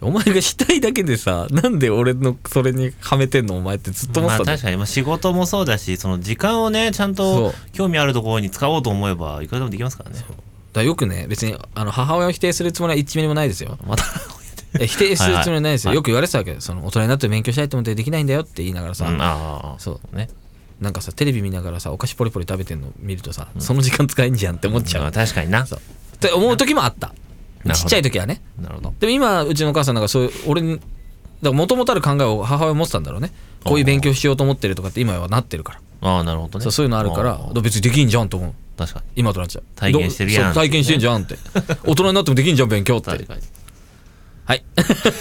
[0.00, 8.82] お前がしたいだけでさなんで俺のそれにはめてんのお前ってずっと思ってたまあ確かに、まあ、仕事もそうだしその時間をねちゃんと興味あるところに使おう。
[8.82, 10.34] と思えばいくらでもできますからねだか
[10.74, 14.41] らよくね別にあの母親を否定するつもりは1ミリもないですよまたえ
[14.78, 15.94] 否定するつもりはないですよ、はい。
[15.94, 20.28] はいよく言われてたわけその大人になって勉強したいと思ってできないんだよって言いながらさ、そうね。
[20.80, 25.66] なんかさテレビ見ながらさお菓子ポリポリ食べてんの見るとさ、その時間使えんじゃんって思っちゃう、まあ確かにな。
[25.66, 25.78] そう。
[25.78, 27.12] って思う時もあった。
[27.74, 28.42] ちっちゃい時はね。
[28.60, 28.94] なるほど。
[28.98, 30.84] でも今うちのお母さんなんかそういう俺にだか
[31.42, 33.32] ら元々ある考えを母親は持ってたんだろうね。
[33.64, 35.80] こういう勉強しようと思ってるとかって今はなってるから。
[36.08, 36.70] ああなるほどね。
[36.70, 38.54] そういうのあるから別にできんじゃんと思う。
[38.76, 39.06] 確かに。
[39.16, 39.64] 今となっちゃう。
[39.76, 41.36] 体験してるやん体験してんじゃんって。
[41.86, 43.10] 大人になってもできんじゃん勉強って。
[43.10, 43.42] 確かに
[44.52, 44.64] はい。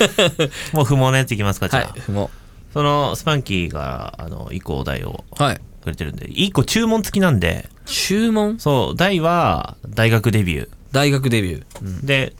[0.73, 2.29] もう不毛なやついきますかじゃあ、はいも
[2.73, 5.61] そのスパンキーがあの1個お題をうはい。
[5.83, 6.27] くれてるんで。
[6.27, 7.69] 1個注文付きなんで。
[7.85, 8.59] 注文？
[8.59, 10.69] そう題は大学デビュー。
[10.91, 12.05] 大学デビュー、うん。
[12.05, 12.33] で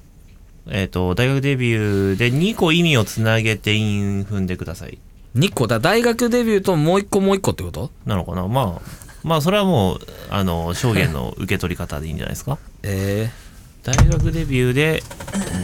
[0.70, 4.98] えっ、と大学デビューで2個意味をつなげて韻踏んでください。
[5.36, 5.68] 2個？
[5.68, 7.92] だ大学デビューともう1個もう1個ってこと？
[8.06, 8.48] なのかな？
[8.48, 8.82] まあ
[9.24, 10.00] まあそれはもう
[10.30, 12.58] あの証言の受け取り方でいいんじゃないですか。
[12.84, 13.30] え
[13.84, 15.02] 大学デビューで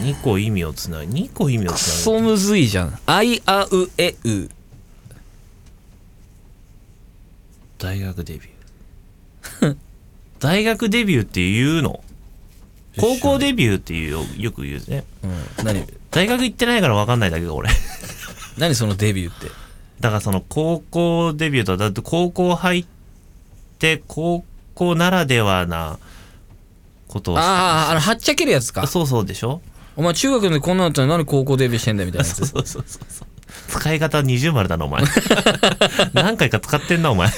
[0.02, 2.98] 2個意味をつなげ2個意味をつなげソむずいじゃん。
[3.06, 4.48] あいあうえう
[7.78, 9.76] 大学デビュー。
[10.40, 12.02] 大学デビューって言うの？
[12.98, 15.04] 高校デビューっていうよよく言うね。
[15.22, 15.64] うん。
[15.64, 15.84] 何？
[16.10, 17.70] 大学行ってないから分かんないだけど俺。
[18.58, 19.46] 何そのデビューって？
[20.00, 22.86] だからその高校デビューとはだって高校入っ
[23.78, 25.98] て高校ならではな
[27.08, 28.86] ことをしあああのはっちゃけるやつか。
[28.86, 29.60] そうそうでしょ？
[29.96, 32.36] お前中学でこんなのだったら何高校デビューしてんだよみたいなやつ。
[32.36, 33.26] そうそうそうそう。
[33.68, 35.02] 使い方二重丸だなお前。
[36.14, 37.28] 何回か使ってんなお前。
[37.28, 37.30] い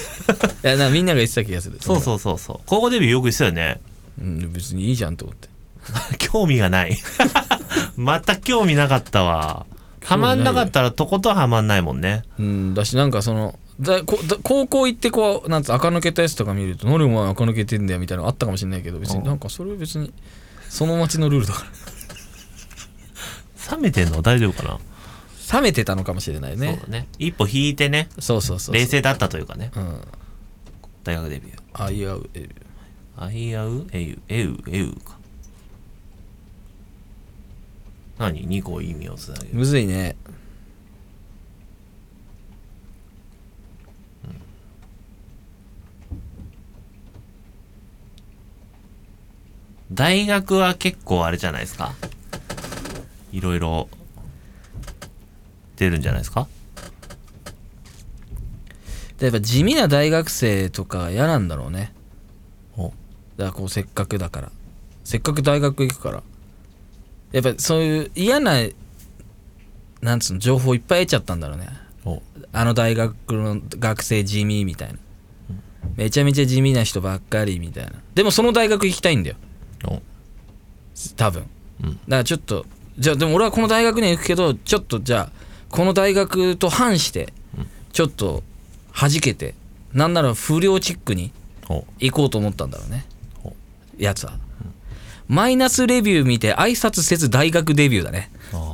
[0.62, 1.78] やなみんなが言ってた気がする。
[1.80, 2.60] そうそうそうそう。
[2.66, 3.80] 高校デビューよく言ってたよね。
[4.20, 5.48] う、うん、別にいいじゃんと思って。
[6.18, 6.98] 興味がない。
[7.96, 9.64] また興味なかったわ。
[10.04, 12.22] はまんなかったらとことんはまんないもんね。
[12.38, 20.12] うんだしなんかそのだこだ高校行ってこうなんつう垢抜けたやつとか見ると何お前垢抜けてんだよみたいなのあったかもしれないけど別になんかそれは別に
[20.68, 21.70] その町のルールだから。
[23.76, 24.80] 冷めてんの大丈夫かな、
[25.52, 26.78] 冷めてたのかもしれないね。
[26.80, 27.06] そうだね。
[27.18, 28.08] 一歩引いてね。
[28.18, 28.74] そうそうそうそう。
[28.74, 29.70] 冷静だったというかね。
[29.76, 30.00] うん。
[31.04, 31.84] 大学デビュー。
[31.84, 32.48] あいあうえ
[33.16, 35.18] あいあうえうえうえうか。
[38.18, 39.50] 何？2個意味をつなげる。
[39.52, 40.16] むずいね
[49.92, 51.94] 大学は結構あれじゃないですか？
[53.32, 53.88] いろいろ
[55.76, 56.46] 出るんじゃないですか？
[59.18, 61.92] でやっぱ地味な大学生とか嫌なんだろうね。
[62.76, 62.84] お。
[62.84, 62.94] だか
[63.36, 64.52] らこうせっかくだから。
[65.04, 66.22] せっかく大学行くから。
[67.32, 68.54] やっぱそういう嫌な
[70.00, 71.68] なんつうの情報いっぱい得ちゃったんだろうね。
[72.04, 72.22] お。
[72.52, 74.98] あの大学の学生地味みたいな。
[75.96, 77.92] めちゃめちゃ地味な人ばっかりみたいな。
[78.14, 79.36] でもその大学行きたいんだよ。
[79.36, 79.49] お
[81.16, 81.46] 多分。
[81.82, 82.66] うんだからちょっと
[82.98, 85.30] じゃあでも俺はこの大学には行くけどちょっとじゃあ
[85.70, 87.32] この大学と反して
[87.92, 88.42] ちょっと
[88.94, 89.54] 弾けて
[89.92, 91.32] なんなら不良チックに
[91.68, 91.84] お。
[91.98, 93.06] 行こうと思ったんだろうね。
[93.44, 93.52] お。
[93.96, 94.32] やつは、
[95.28, 98.30] マイナスレビュー見て挨拶せず大学デビューだね。
[98.52, 98.69] あー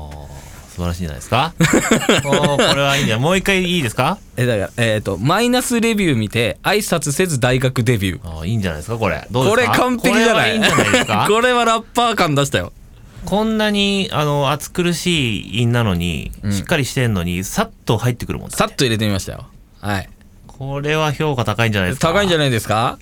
[0.77, 1.55] 素晴らしいんじゃないですか。
[2.29, 4.19] おーこれはいいんじゃもう一回いいですか？
[4.37, 8.29] えだからえっ、とマイナスレビュー見て挨拶せず大学デビュー。
[8.29, 9.27] あーいいんじゃないですかこれ。
[9.31, 9.73] どうですか？
[9.73, 10.35] これ完璧じゃない？
[10.35, 11.27] これはいいんじゃないですか？
[11.33, 12.73] これはラッパー感出したよ。
[13.25, 16.53] こんなにあの暑苦しい韻なのに、うん。
[16.53, 19.47] しっかりしてんのにさっと入ってくるもんださっと入れてみましたよ。
[19.81, 20.09] はい。
[20.47, 22.13] これは評価高いんじゃないですか？
[22.13, 22.99] 高いんじゃないですか？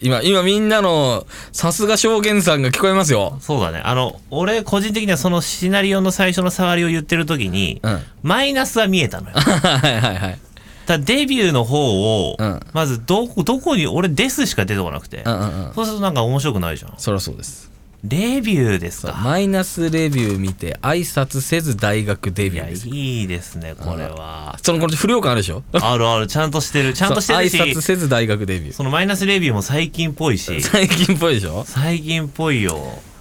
[0.00, 3.38] 今今みんなのさすが証言さんが聞こえますよ。
[3.40, 3.80] そうだね。
[3.82, 8.00] あの俺個人的にはそのシナリオの最初の触りを言ってる時に、うん。
[8.22, 9.36] マイナスは見えたのよ。
[9.40, 10.38] はいはいはい。
[10.86, 12.60] ただデビューの方を、うん。
[12.72, 15.74] まずどこどこに俺デスしか出てこなくて、うんうんうん。
[15.74, 16.94] そうするとなんか面白くないじゃん。
[16.98, 17.65] そりゃそうです
[18.04, 19.14] レビューですか？
[19.22, 22.88] マイナスレビュー見て挨拶せず大学デビューです。
[22.88, 24.56] いいですねこれは。
[24.62, 25.62] そのこれ不良感あるでしょ？
[25.72, 26.26] あるある。
[26.26, 26.92] ちゃんとしてる。
[26.94, 27.56] ちゃんとしてるし。
[27.58, 28.72] 挨拶せず大学デビュー。
[28.72, 30.60] そのマイナスレビューも最近っぽいし。
[30.62, 31.64] 最近っぽいでしょ？
[31.66, 32.78] 最近っぽいよ。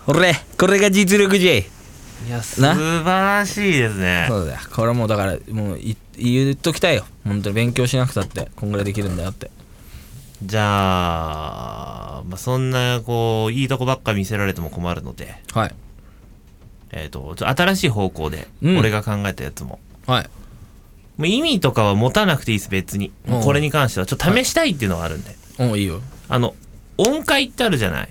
[0.07, 1.65] 俺これが実力じゃい。
[2.27, 4.25] いや素晴らしいですね。
[4.29, 4.59] そうだよ。
[4.73, 7.05] これはもうだからもうい言っときたいよ。
[7.25, 8.49] 本当に勉強しなくたって。
[8.55, 9.49] こんぐらいできるんだよって
[10.43, 15.35] じゃあ、まあ、そんなこういいとこばっか見せられても困るので。
[15.53, 15.75] はい。
[16.91, 18.77] えっ、とちょ新しい方向でうん。
[18.77, 20.29] 俺が考えたやつも、はい。
[21.17, 23.11] もう意味とかは持たなくていいです別に。
[23.27, 26.01] もうこれに関してはちょっと試したいっていうのがあるんで、おういいよ。
[26.29, 26.53] あの
[26.97, 28.09] 音階ってあるじゃない？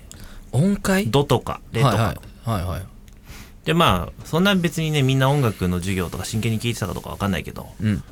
[0.51, 1.07] 音階？
[1.07, 2.61] ドとかレとか、はいはい。
[2.61, 2.81] はいはい。
[3.65, 7.67] でまあそんな別にねみんな音楽の授業とか真剣に聞いてたかどうかわかんないけど。
[7.81, 8.03] うん。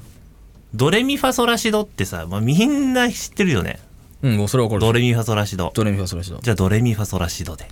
[0.76, 3.80] ドレミファソラシドってさ、まあ、みんな知ってるよね
[4.23, 5.71] うんもうそれはこれドレミファソラシド。
[5.75, 6.39] ドレミファソラシド。
[6.41, 7.67] じゃあドレミファソラシドで。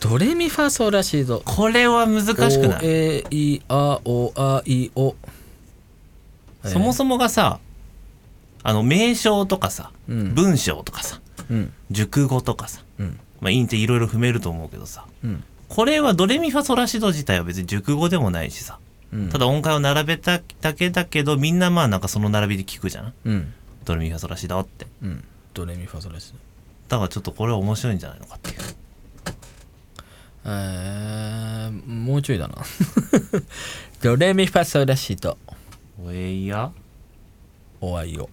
[0.00, 1.40] ドレミファソラシド。
[1.44, 5.16] これは難しくない ?A E O O
[6.64, 7.60] そもそもがさ
[8.62, 10.34] あの名称とかさ、うん。
[10.34, 11.72] 文章とかさうん。
[11.92, 13.20] 熟語とかさうん。
[13.40, 15.44] まあインっていろいろ踏めると思うけどさうん。
[15.68, 18.80] これはドレミファソラシド自体は別に熟語でもないしさ
[19.12, 19.28] うん。
[19.30, 23.14] ただ音階を並べただけだけどみんなまあなんかその並びで聞くじゃん？
[23.24, 23.54] うん。
[23.84, 24.88] ドレミファソラシドって。
[25.02, 25.24] うん
[25.56, 26.32] ドレミファソラシ。
[26.32, 26.38] ド
[26.88, 28.50] だからちょっとこれは面白いんじゃないのかって。
[28.50, 28.56] いう
[30.44, 32.56] えー、もうちょいだな。
[34.02, 35.38] ドレミファソラシド
[36.04, 36.70] おえいや？
[37.80, 38.28] おあいよ。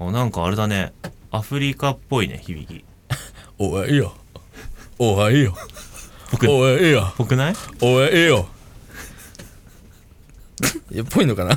[0.00, 0.94] あなんかあれだね。
[1.30, 2.82] アフリカっぽいね響き。
[3.58, 4.14] おあいよ。
[4.98, 5.54] おあいよ。
[6.32, 7.12] 僕おあいよ。
[7.18, 7.54] ぽくない？
[7.82, 8.48] おあいよ。
[10.90, 11.50] いやっぽいのかな？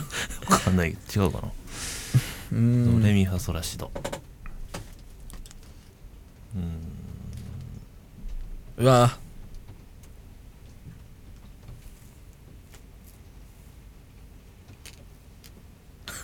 [0.50, 0.90] わかんない。
[1.16, 1.52] 違うかな？
[2.52, 3.02] うん。
[3.02, 3.90] ドレミファソラシド
[8.78, 9.18] うわ。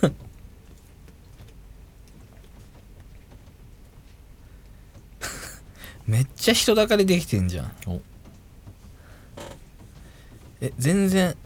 [6.06, 7.72] めっちゃ人だかりできてんじゃん。
[7.86, 8.00] お。
[10.60, 11.36] え全然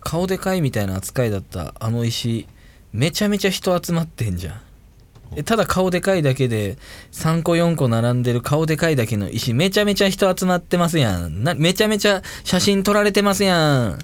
[0.00, 2.46] 顔でかいみたいな扱いだったあの石
[2.92, 4.54] めちゃめちゃ人集まってんじゃん。
[4.54, 4.60] え
[5.44, 6.78] ただ顔でかいだけで
[7.12, 11.44] 3個4個並んでる顔でかいだけの石めちゃめちゃ人集まってますやん。
[11.44, 13.98] なめちゃめちゃ写真撮られてますやん。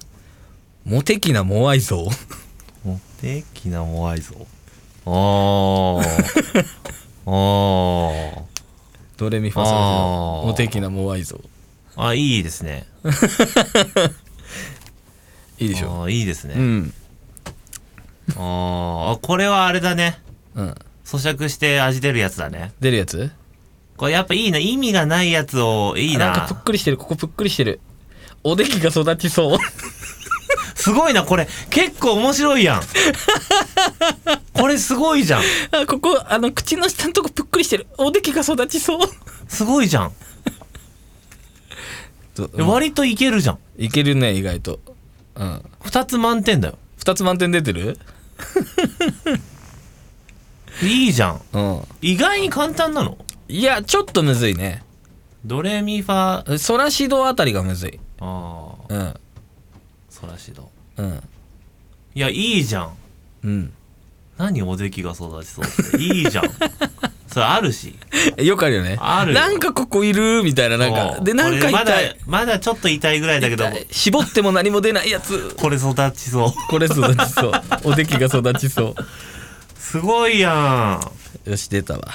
[0.84, 1.96] モテキなモアイ像。
[2.84, 4.34] モテキなモアイ像。
[5.06, 6.02] あー。
[7.26, 8.42] あー。
[9.16, 10.40] ドレミファソラシあー。
[10.42, 11.40] ドモテキなモアイ像。
[11.96, 12.86] あいいですね。
[15.58, 16.02] いいでしょ。
[16.02, 16.94] あーいいですね、うん。
[18.36, 19.12] あー。
[19.12, 20.18] あこれはあれだね。
[20.54, 22.72] うん咀嚼して味出るやつだね。
[22.80, 23.30] 出るやつ？
[23.96, 24.58] これやっぱいいな。
[24.58, 26.32] 意味がないやつをいいな。
[26.32, 26.96] あなんかぷっくりしてる。
[26.96, 27.80] ここぷっくりしてる。
[28.42, 29.58] おできが育ちそう。
[30.74, 31.48] すごいなこれ。
[31.70, 32.82] 結構面白いやん。
[34.52, 35.42] これすごいじゃん。
[35.72, 37.86] あここあの口の下のとこぷっくりしてる。
[37.96, 39.00] おできが育ちそう。
[39.48, 40.12] すごいじゃん。
[42.58, 43.58] 割といけるじゃん。
[43.78, 44.80] いけるね意外と。
[45.36, 45.62] うん。
[45.84, 46.78] 2つ満点だよ。
[46.98, 47.96] 2つ満点出てる？
[50.82, 51.40] いいじゃん。
[51.52, 51.82] うん。
[52.02, 53.18] 意外に簡単なの？
[53.48, 54.82] いやちょっとむずいね。
[55.44, 56.58] ドレミファ？
[56.58, 58.00] ソラシドあたりがむずい。
[58.20, 58.94] ああ。
[58.94, 59.14] うん。
[60.10, 60.70] ソラシド。
[60.96, 61.22] うん。
[62.14, 62.96] いやいいじゃん。
[63.44, 63.72] うん。
[64.38, 65.96] 何おできが育ちそうって。
[65.98, 66.44] いいじゃん。
[67.28, 67.96] それあるし。
[68.36, 68.96] よくあるよね。
[69.00, 69.40] あるよ。
[69.40, 71.20] なんかここいるみたいななんか。
[71.20, 72.16] でなんかこれまだ痛い。
[72.26, 73.86] まだちょっと痛いぐらいだけど痛い。
[73.90, 75.54] 絞っても何も出ないやつ。
[75.56, 76.52] これ育ちそう。
[76.68, 77.52] これ育ちそう。
[77.84, 78.94] おできが育ちそう
[79.84, 80.98] すごいや
[81.44, 82.08] よし出たわ。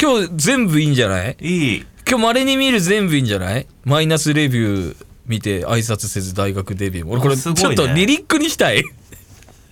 [0.00, 1.36] 今日全部いいんじゃない？
[1.38, 1.86] んいい。
[2.08, 3.66] 今日まれに見る全部いいんじゃない？
[3.84, 7.08] マイナスレビュー見て挨拶せず大学デビュー。
[7.08, 7.84] 俺これちょあすごいね。
[7.84, 8.80] っとリリックにしたい。
[8.80, 8.82] い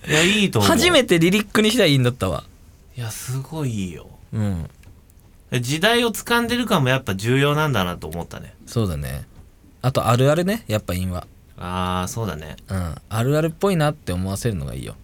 [0.09, 0.71] やいいと思う。
[0.71, 2.43] 初めてリリックにしたいいいんだったわ。
[2.95, 4.07] いやすごいいいよ。
[4.31, 4.69] うん。
[5.59, 8.53] 時代を掴んでる感もやっぱ重要なんだなと思ったね。
[8.67, 9.25] そうだね。
[9.81, 11.25] あとあるあるねやっぱ韻は
[11.57, 12.57] ああそうだね。
[12.69, 12.95] うん。
[13.09, 14.95] あるあるっぽいなって思わせるのがいいよ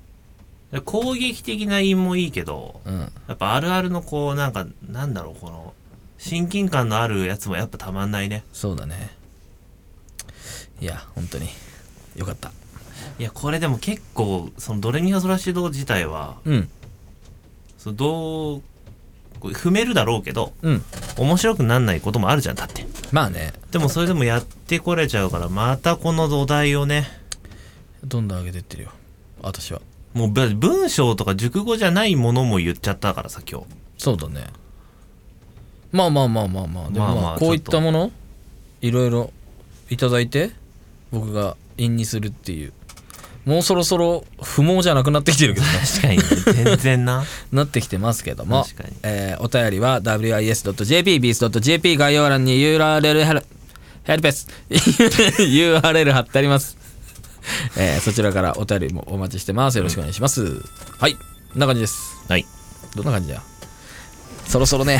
[0.80, 3.00] 攻撃的な韻もいいけどうん。
[3.28, 5.74] やっぱあるあるのこうなんかなんだろうこの
[6.18, 8.44] 親近感のあるやつもやっぱたまんないね。
[8.54, 9.10] そうだね。
[10.80, 11.50] いや本当に。
[12.16, 12.52] よかった。
[13.20, 16.70] いやこれでも結構そのドレミファソラシド自体はうん。
[17.78, 18.62] そのどう
[19.42, 20.84] 踏めるだろうけどうん。
[21.18, 22.86] 面白くなんないこともあるじゃんだって。
[23.12, 23.52] まあね。
[23.72, 27.08] でもそれでもやってこれちゃうからまたこの土台をね
[28.06, 28.92] どんどん上げてってるよ。
[29.42, 29.82] 私は
[30.13, 33.67] もうぶ文章とか熟語じゃないものも言っちゃったからさ今日。
[33.97, 34.47] そうだね。
[35.91, 36.89] まあまあまあまあまあ。
[36.89, 38.12] でもまあまあこういったもの
[38.82, 39.32] いろいろ
[39.89, 40.52] いただいて
[41.12, 42.74] 僕が陰にするっていう。
[43.45, 45.71] もうそろそろ不毛じゃなくなってきてるけどね。
[45.86, 46.24] 確かにね。
[46.63, 47.24] 全然な。
[47.52, 48.63] なってきてますけども。
[48.63, 48.95] 確かに。
[49.04, 53.45] えーお便りは wis.jp beats.jp 概要欄に URL ヘル
[54.04, 56.78] ヘルペス URL 貼ってあります、
[57.77, 59.77] えーそちらからお便りもお待ちしてます。
[59.77, 60.41] よろしくお願いします、
[60.99, 61.15] はい。
[61.15, 61.19] こ
[61.56, 61.99] んな感じです。
[62.27, 62.45] はい。
[62.95, 63.36] どんな感じだ？
[63.36, 63.41] よ
[64.47, 64.99] そろそろね。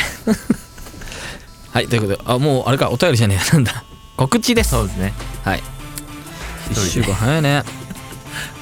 [1.72, 2.22] はいということで。
[2.26, 3.84] あもうあれかお便りじゃねえ なんだ。
[4.18, 4.72] 告知です。
[4.72, 5.14] そうですね。
[5.44, 5.64] はい。
[6.70, 6.88] 一人で。
[6.88, 7.64] 1週間早いね。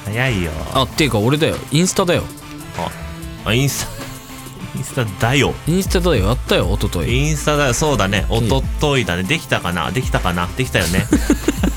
[0.04, 0.50] 早いよ。
[0.74, 1.56] あっていうか俺だよ。
[1.70, 2.24] インスタだよ。
[3.44, 3.99] あインスタ
[4.80, 5.52] インスタだよ。
[5.68, 6.26] インスタだよ。
[6.28, 7.14] やったよ一昨日。
[7.14, 7.74] インスタだよ。
[7.74, 8.24] そうだね。
[8.30, 9.24] おとといだね。
[9.24, 9.90] できたかな？
[9.90, 10.46] できたかな？
[10.56, 11.06] できたよね。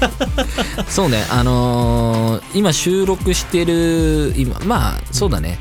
[0.88, 1.26] そうね。
[1.30, 5.60] あのー今収録してる今まあそうだね。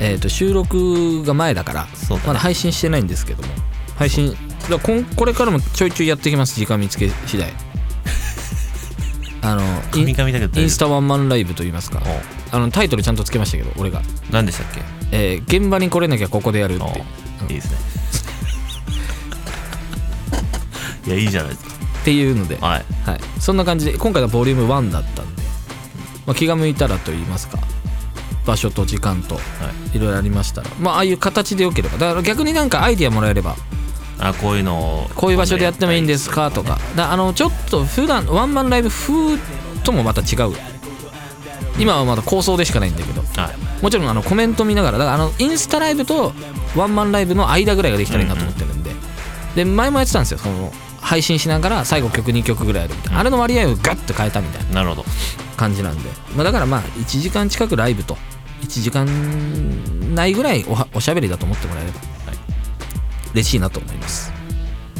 [0.00, 1.88] えっ、と収録が前だからね。
[2.26, 3.48] まだ配信してないんですけども。
[3.96, 4.36] 配信
[4.68, 7.52] だこんこれからもちょいちょいやっていきます時間見つけ次第。
[9.42, 9.62] あの
[9.94, 12.02] イン神々だけどインスタワンマンライブと言いますか。
[12.52, 14.99] おあのタイトルちゃんとつけましたけど俺が、何でしたっけ？
[15.12, 16.92] えー現場に来れなきゃここでやるっておい
[17.50, 17.78] いですね。
[21.06, 21.64] いやいいじゃないです
[22.00, 22.84] っていうので、かはい。
[23.04, 25.42] はい、そんな感じで今回はボリューム1だったんで、
[26.26, 27.58] まあ、気が向いたらと言いますか。
[28.46, 29.34] 場所と時間と。
[29.34, 29.40] は
[29.92, 29.96] い。
[29.96, 30.70] いろいろありましたら。
[30.80, 31.98] まあああいう形でよければ。
[31.98, 33.56] だから逆になんかアイディアもらえれば。
[34.18, 35.10] あこういうのを。
[35.14, 36.78] こういう場所でやってもいいんですかとか。
[36.96, 39.38] だあのちょっと普段ワンマンライブ風
[39.84, 40.54] ともまた違う。
[41.78, 43.22] 今はまだ構想でしかないんだけど。
[43.40, 46.32] はいもちろんあのコメント見ながらだからあのインスタライブと
[46.76, 48.90] ワンマンライブの間ぐらいができたらいいなと思ってるんで、
[49.54, 50.38] で前もやってたんですよ。
[50.38, 54.74] その配信しながら最後曲2曲ぐらいやるみたいな、あれの割合をガッと変えたみたいな。
[54.76, 55.04] なるほど。
[55.56, 58.16] 感じなんで、まあ、だからまあ1時間近くライブと。
[58.62, 62.00] 1時間ないぐらいおはおしゃべりだと思ってもらえれば、
[63.32, 64.32] 嬉しいなと思います。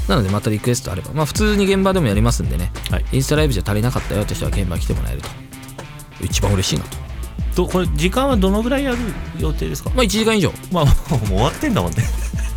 [0.09, 1.13] なのでまたリクエストあれば。
[1.13, 3.05] まあ普通に現場でもやりますんでね、はい。
[3.13, 5.29] インスタライブじゃ足りなかったよって人は現場来てもらえると。
[6.23, 7.10] 一番嬉しいなと
[7.55, 8.99] どこれ時間はどのぐらいやる
[9.39, 9.91] 予定ですか？
[9.91, 10.53] まあ1時間以上。
[10.73, 12.05] まあもう終わってんだもんね。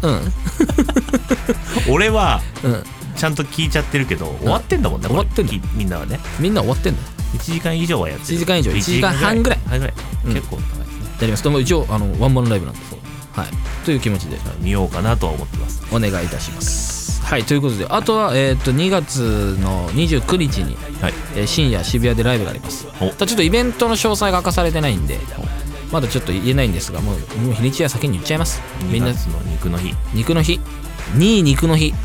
[0.01, 0.21] うん。
[1.93, 2.83] 俺はうん。
[3.15, 6.19] ちゃんと聞いちゃってるけど終わってんだもんね終わってんだみんなはね。
[6.39, 8.37] みんな終わってんだよ1時間以上はやってる。
[8.37, 8.71] 1時間以上。
[8.71, 9.59] 1 1時間半ぐらい。
[9.69, 9.93] 半ぐらい。
[10.25, 10.33] うん。
[10.33, 11.05] 結構長いですね。
[11.19, 11.43] やります。
[11.43, 12.79] でも一応あのワンマンライブなんで。
[13.34, 13.47] はい。
[13.86, 14.38] という気持ちで。
[14.59, 15.81] 見ようかなとは思ってます。
[15.91, 17.03] お願いいたします
[17.34, 21.13] はいということであとは、えー、と2月の29日に、はい。
[21.36, 22.86] えー深夜渋谷でライブがあります。
[23.01, 23.09] お。
[23.09, 25.17] ただちょっとイベントの詳細が明かされてないんで
[25.91, 28.61] まだちょっと言えないんですがもうもう日にちは先に言っちゃいます。
[28.84, 29.09] みんな。
[29.09, 29.95] 2月の肉の日。
[30.13, 30.59] 肉の日。
[31.15, 31.95] 2位肉の日。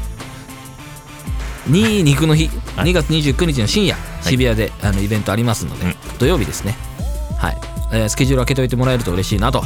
[1.68, 2.48] 2位肉の日。
[2.76, 2.90] はい。
[2.90, 5.94] 2月29日の深夜渋谷で、あのイベントありますので、うん。
[6.18, 6.74] 土曜日ですね。
[7.36, 7.56] はい、
[7.92, 9.62] えースケジュール開けておいてもらえると嬉しいなと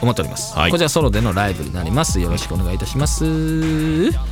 [0.00, 0.70] 思っております、はい。
[0.70, 2.18] こちらソロでのライブになります。
[2.18, 4.31] よろしくお願いいたします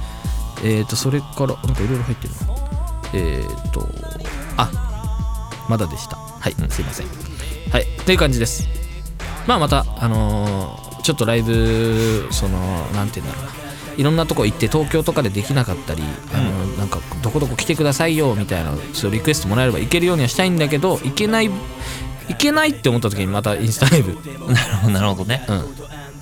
[0.62, 2.34] えーとそれからなんかいろいろ入ってる。
[2.34, 2.40] な
[3.12, 3.88] えーと
[4.56, 4.70] あ
[5.68, 6.16] まだでした。
[6.16, 7.06] はい、すいません。
[7.70, 8.68] はいという感じです。
[9.46, 12.58] まあまたあのーちょっとライブその
[12.94, 13.60] なんて言うんだろうな。
[13.96, 16.02] いろんなとこ行って東京とかでできなかったり、
[16.32, 21.50] あのなんかどこどこ来てくださいよみたいなそうリクエストもらえれば行けるようにはしたいんだけど行けない
[22.28, 24.12] 行けないって思った時にまたインスタライブ。
[24.12, 24.14] う
[24.50, 25.44] んなるほどなるほどね。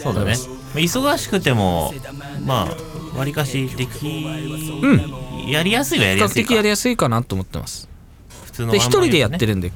[0.02, 0.36] そうだね。
[0.74, 1.92] 忙しくても
[2.44, 2.76] まあ
[3.18, 6.48] わりかしできうんやりやすいはやり比較やすいか。
[6.48, 7.88] 的やりやすいかなと思ってます。
[8.44, 9.72] 普通ので一人でやってるるんで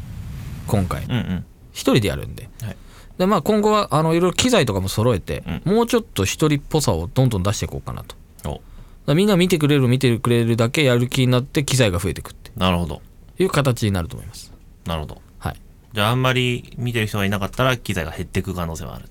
[0.66, 1.04] 今回。
[1.04, 1.44] うんうん。
[1.72, 2.48] 一人でやるんで。
[2.62, 2.76] はい。
[3.18, 8.16] でまあ今後はあのいろいろ機材とかも揃えて、もうちょっと一人っぽさをどんどん出していこうかなと。
[8.48, 8.60] お。
[9.06, 12.50] らみんな見てくれる見てくれるだけやる気になって機材が増えていくって。
[12.56, 13.02] なるほど。
[13.38, 14.52] いう形になると思います。
[14.86, 15.22] なるほど。
[15.38, 15.56] はい。
[15.92, 19.08] じゃああんまり見てる人がいなかったら機材が減っていく可能性はある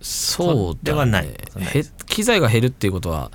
[0.00, 1.28] そうではない。
[2.06, 3.30] 機材が減るっていうことは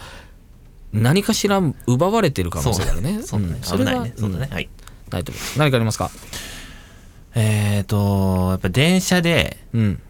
[0.93, 3.21] 何かしら奪われてる可能性があるね。
[3.21, 3.63] そうだね、ん。
[3.63, 4.13] それは危ないね。
[4.17, 4.53] そうだね、うん。
[4.53, 4.69] はい。
[5.11, 6.09] ないと思います何かありますか？
[7.35, 10.01] えーとやっぱ電車でうん。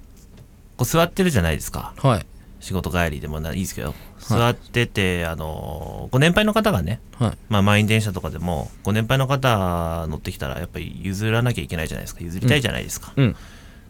[0.77, 1.93] こう座ってるじゃないですか。
[1.97, 2.25] はい。
[2.59, 7.37] 仕事帰りでもないいですけど座ってて、あのご年配の方がねはい。
[7.49, 12.21] まあ満員電車とかでもご年配の方乗ってきたらやっぱり譲らなきゃいけないじゃないですか。
[12.21, 13.35] 譲りたいじゃないですか、うん。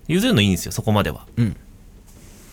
[0.07, 1.25] 譲るのいいんですよそこまでは。
[1.37, 1.57] うん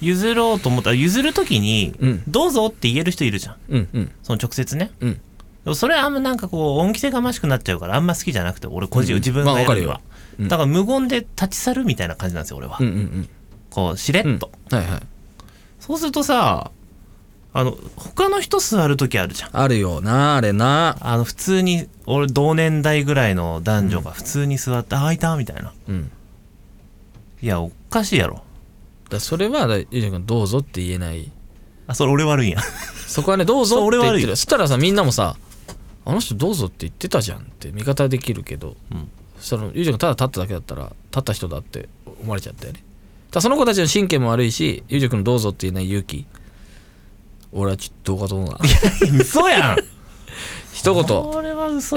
[0.03, 2.23] 譲ろうと思ったら譲る時に、うん。
[2.29, 3.57] どうぞって言える人いるじゃん。
[3.71, 4.11] うんうん。
[4.23, 4.91] その直接ね。
[5.01, 5.13] うん。
[5.15, 5.21] で
[5.67, 10.01] もそれはあんまなんかこう恩着せがましくなっちゃうからあんま好きじゃなくて俺個人、うん自分がやるには、
[10.39, 10.49] うん。
[10.49, 13.29] だから無言で立ち去るみたいな感じなんですよ俺は、うんうん
[13.71, 14.39] こうしれっうん。
[14.39, 15.01] と、はいはい。
[15.79, 16.71] そうするとさ
[17.55, 19.51] あの他の人座る時あるじゃん。
[19.53, 20.97] あるよなあれな。
[21.01, 25.73] あの普通に俺同年代ぐらいの男女が普通に座って「あ開いた」みたいな。
[25.89, 26.11] うん。
[27.43, 28.43] いやおかしいやろ
[29.13, 31.31] だそれはだゆうじゃ君どうぞって言えない。
[31.87, 32.61] あそれ俺悪いんや。
[33.07, 34.37] そこはねどうぞって言ってる。
[34.37, 35.37] そしたらさみんなもさ
[36.05, 39.11] あの人どうぞって言ってたじゃんって味方できるけど、うん。
[39.39, 41.89] そのゆうじゃ君ただ立っただけだったら立った人だって
[42.23, 42.83] 思われちゃったよね。
[43.31, 46.27] ただその子たちの神経も悪いしゆうじ君のどうぞって言えない勇気。
[47.53, 48.59] 俺はちょっとどうかと思うな
[49.21, 49.77] 嘘やん。
[50.73, 51.05] 一言。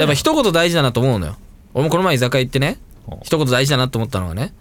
[0.01, 1.38] やっぱ一言大事だなと思うのよ。
[1.74, 2.80] 俺もこの前居酒屋行ってね
[3.24, 4.53] 一言大事だなと思ったのがね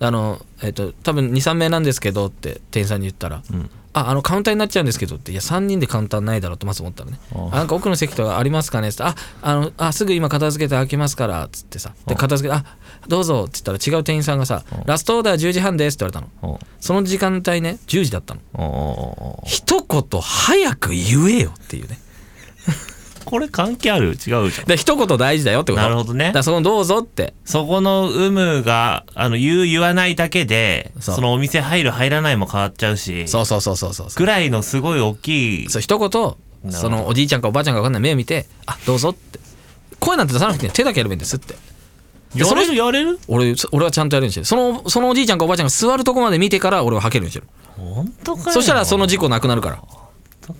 [0.00, 3.70] あのえっ、と多分23名なんですけどって店員さんに言ったらうん。
[3.92, 7.18] ああのカウンターになっちゃうんですけどっていや3人でカウンターないだろうとまず思ったのね。
[7.34, 11.92] ああなんか奥の席とかありますかねってああのあすぐ今片付けて開けますからっつってさ。
[12.06, 12.64] であ片付けてあ
[13.08, 16.60] どうぞっつったら違う店員さんがさあラストオーダー10時半ですって言われたの。
[16.78, 19.42] その時間帯ね10時だったの。
[19.44, 21.98] 一言早く言えよっていうね
[23.30, 24.08] これ関係ある？
[24.08, 24.50] 違うじゃん。
[24.66, 25.82] で一言大事だよってこと。
[25.82, 26.26] なるほどね。
[26.26, 27.34] だからそのどうぞって。
[27.44, 31.14] そこの有無があの言う言わないだけでそう。
[31.14, 34.18] そのお店入る入らないも変わっちゃうしそうそうそうそうそうそう。
[34.18, 36.10] ぐらいのすごい大きいそう一言
[36.72, 39.38] そのおじいちゃんかおばあちゃんか分かんない目を見て「あどうぞ」って。
[40.00, 41.54] 声なんて出さなくて手だけやればいいんですって。
[42.34, 42.74] でやれそのる？
[42.74, 43.18] やれる？
[43.28, 44.46] 俺俺はちゃんとやるようにしてる。
[44.46, 47.48] そのそのおじいちゃんかおばあちゃんが座るとこまで見てから俺ははけるようにしてる。
[47.76, 48.52] 本当かよ。
[48.52, 49.82] そしたらその事故なくなるから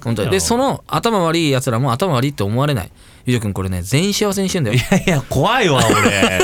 [0.03, 2.91] 本当にでその頭悪いやつらも頭悪いって思われない。
[3.27, 4.77] ゆうじょくんこれね全員幸せにしてんだよ。
[4.77, 6.41] いやいや怖いわ俺。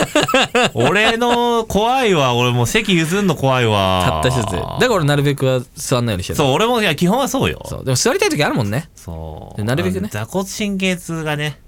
[0.74, 2.34] 俺の怖いわ。
[2.34, 4.20] 俺もう席譲んの怖いわ。
[4.22, 4.50] たった一つ。
[4.52, 6.36] でだから俺なるべくは座んないようにしてる。
[6.36, 7.62] そう俺もいや基本はそうよ。
[7.66, 7.84] そう。
[7.84, 8.88] でも座りたい時あるもんね。
[8.94, 9.56] そう。
[9.56, 10.08] でなるべくね。
[10.12, 11.58] 座骨神経痛がね。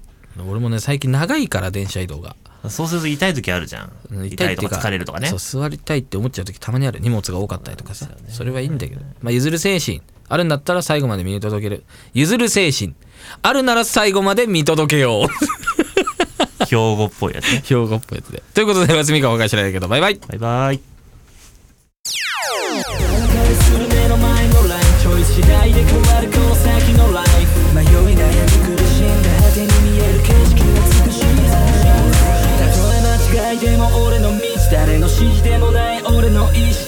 [0.47, 2.35] 俺もね最近長いから電車移動が。
[2.67, 3.91] そうすると痛い時あるじゃん。
[4.11, 5.29] うん痛いとか疲れるとかね。
[5.29, 6.99] そう座りたいって思っちゃう時たまにある。
[6.99, 8.07] 荷物が多かったりとかさ。
[8.27, 11.83] それはいいんだけど、まあ、譲る精神あるんだったら最後まで見届ける。
[12.13, 12.93] 譲る精神。
[13.41, 15.27] あるなら最後まで見届けよう。
[16.65, 17.63] 兵庫っぽいやつね。
[17.67, 18.43] 兵庫っぽいやつで。
[18.53, 20.19] ということで休みかおかしらないけどバイバイ。
[20.27, 20.98] バイバイ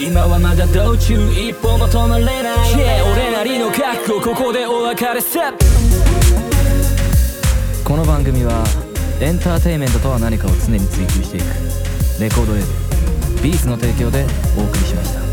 [0.03, 2.31] 今はまだ道中一歩も止まれな
[2.67, 2.71] い。
[2.71, 5.53] Yeah 俺なりの覚悟ここでお別れさ
[7.83, 8.63] この番組は
[9.19, 11.45] エンターテインメントとは何かを常に追求していく
[12.19, 12.63] レコードレー
[13.35, 14.25] ベルビーズの提供で
[14.57, 15.30] お送りしました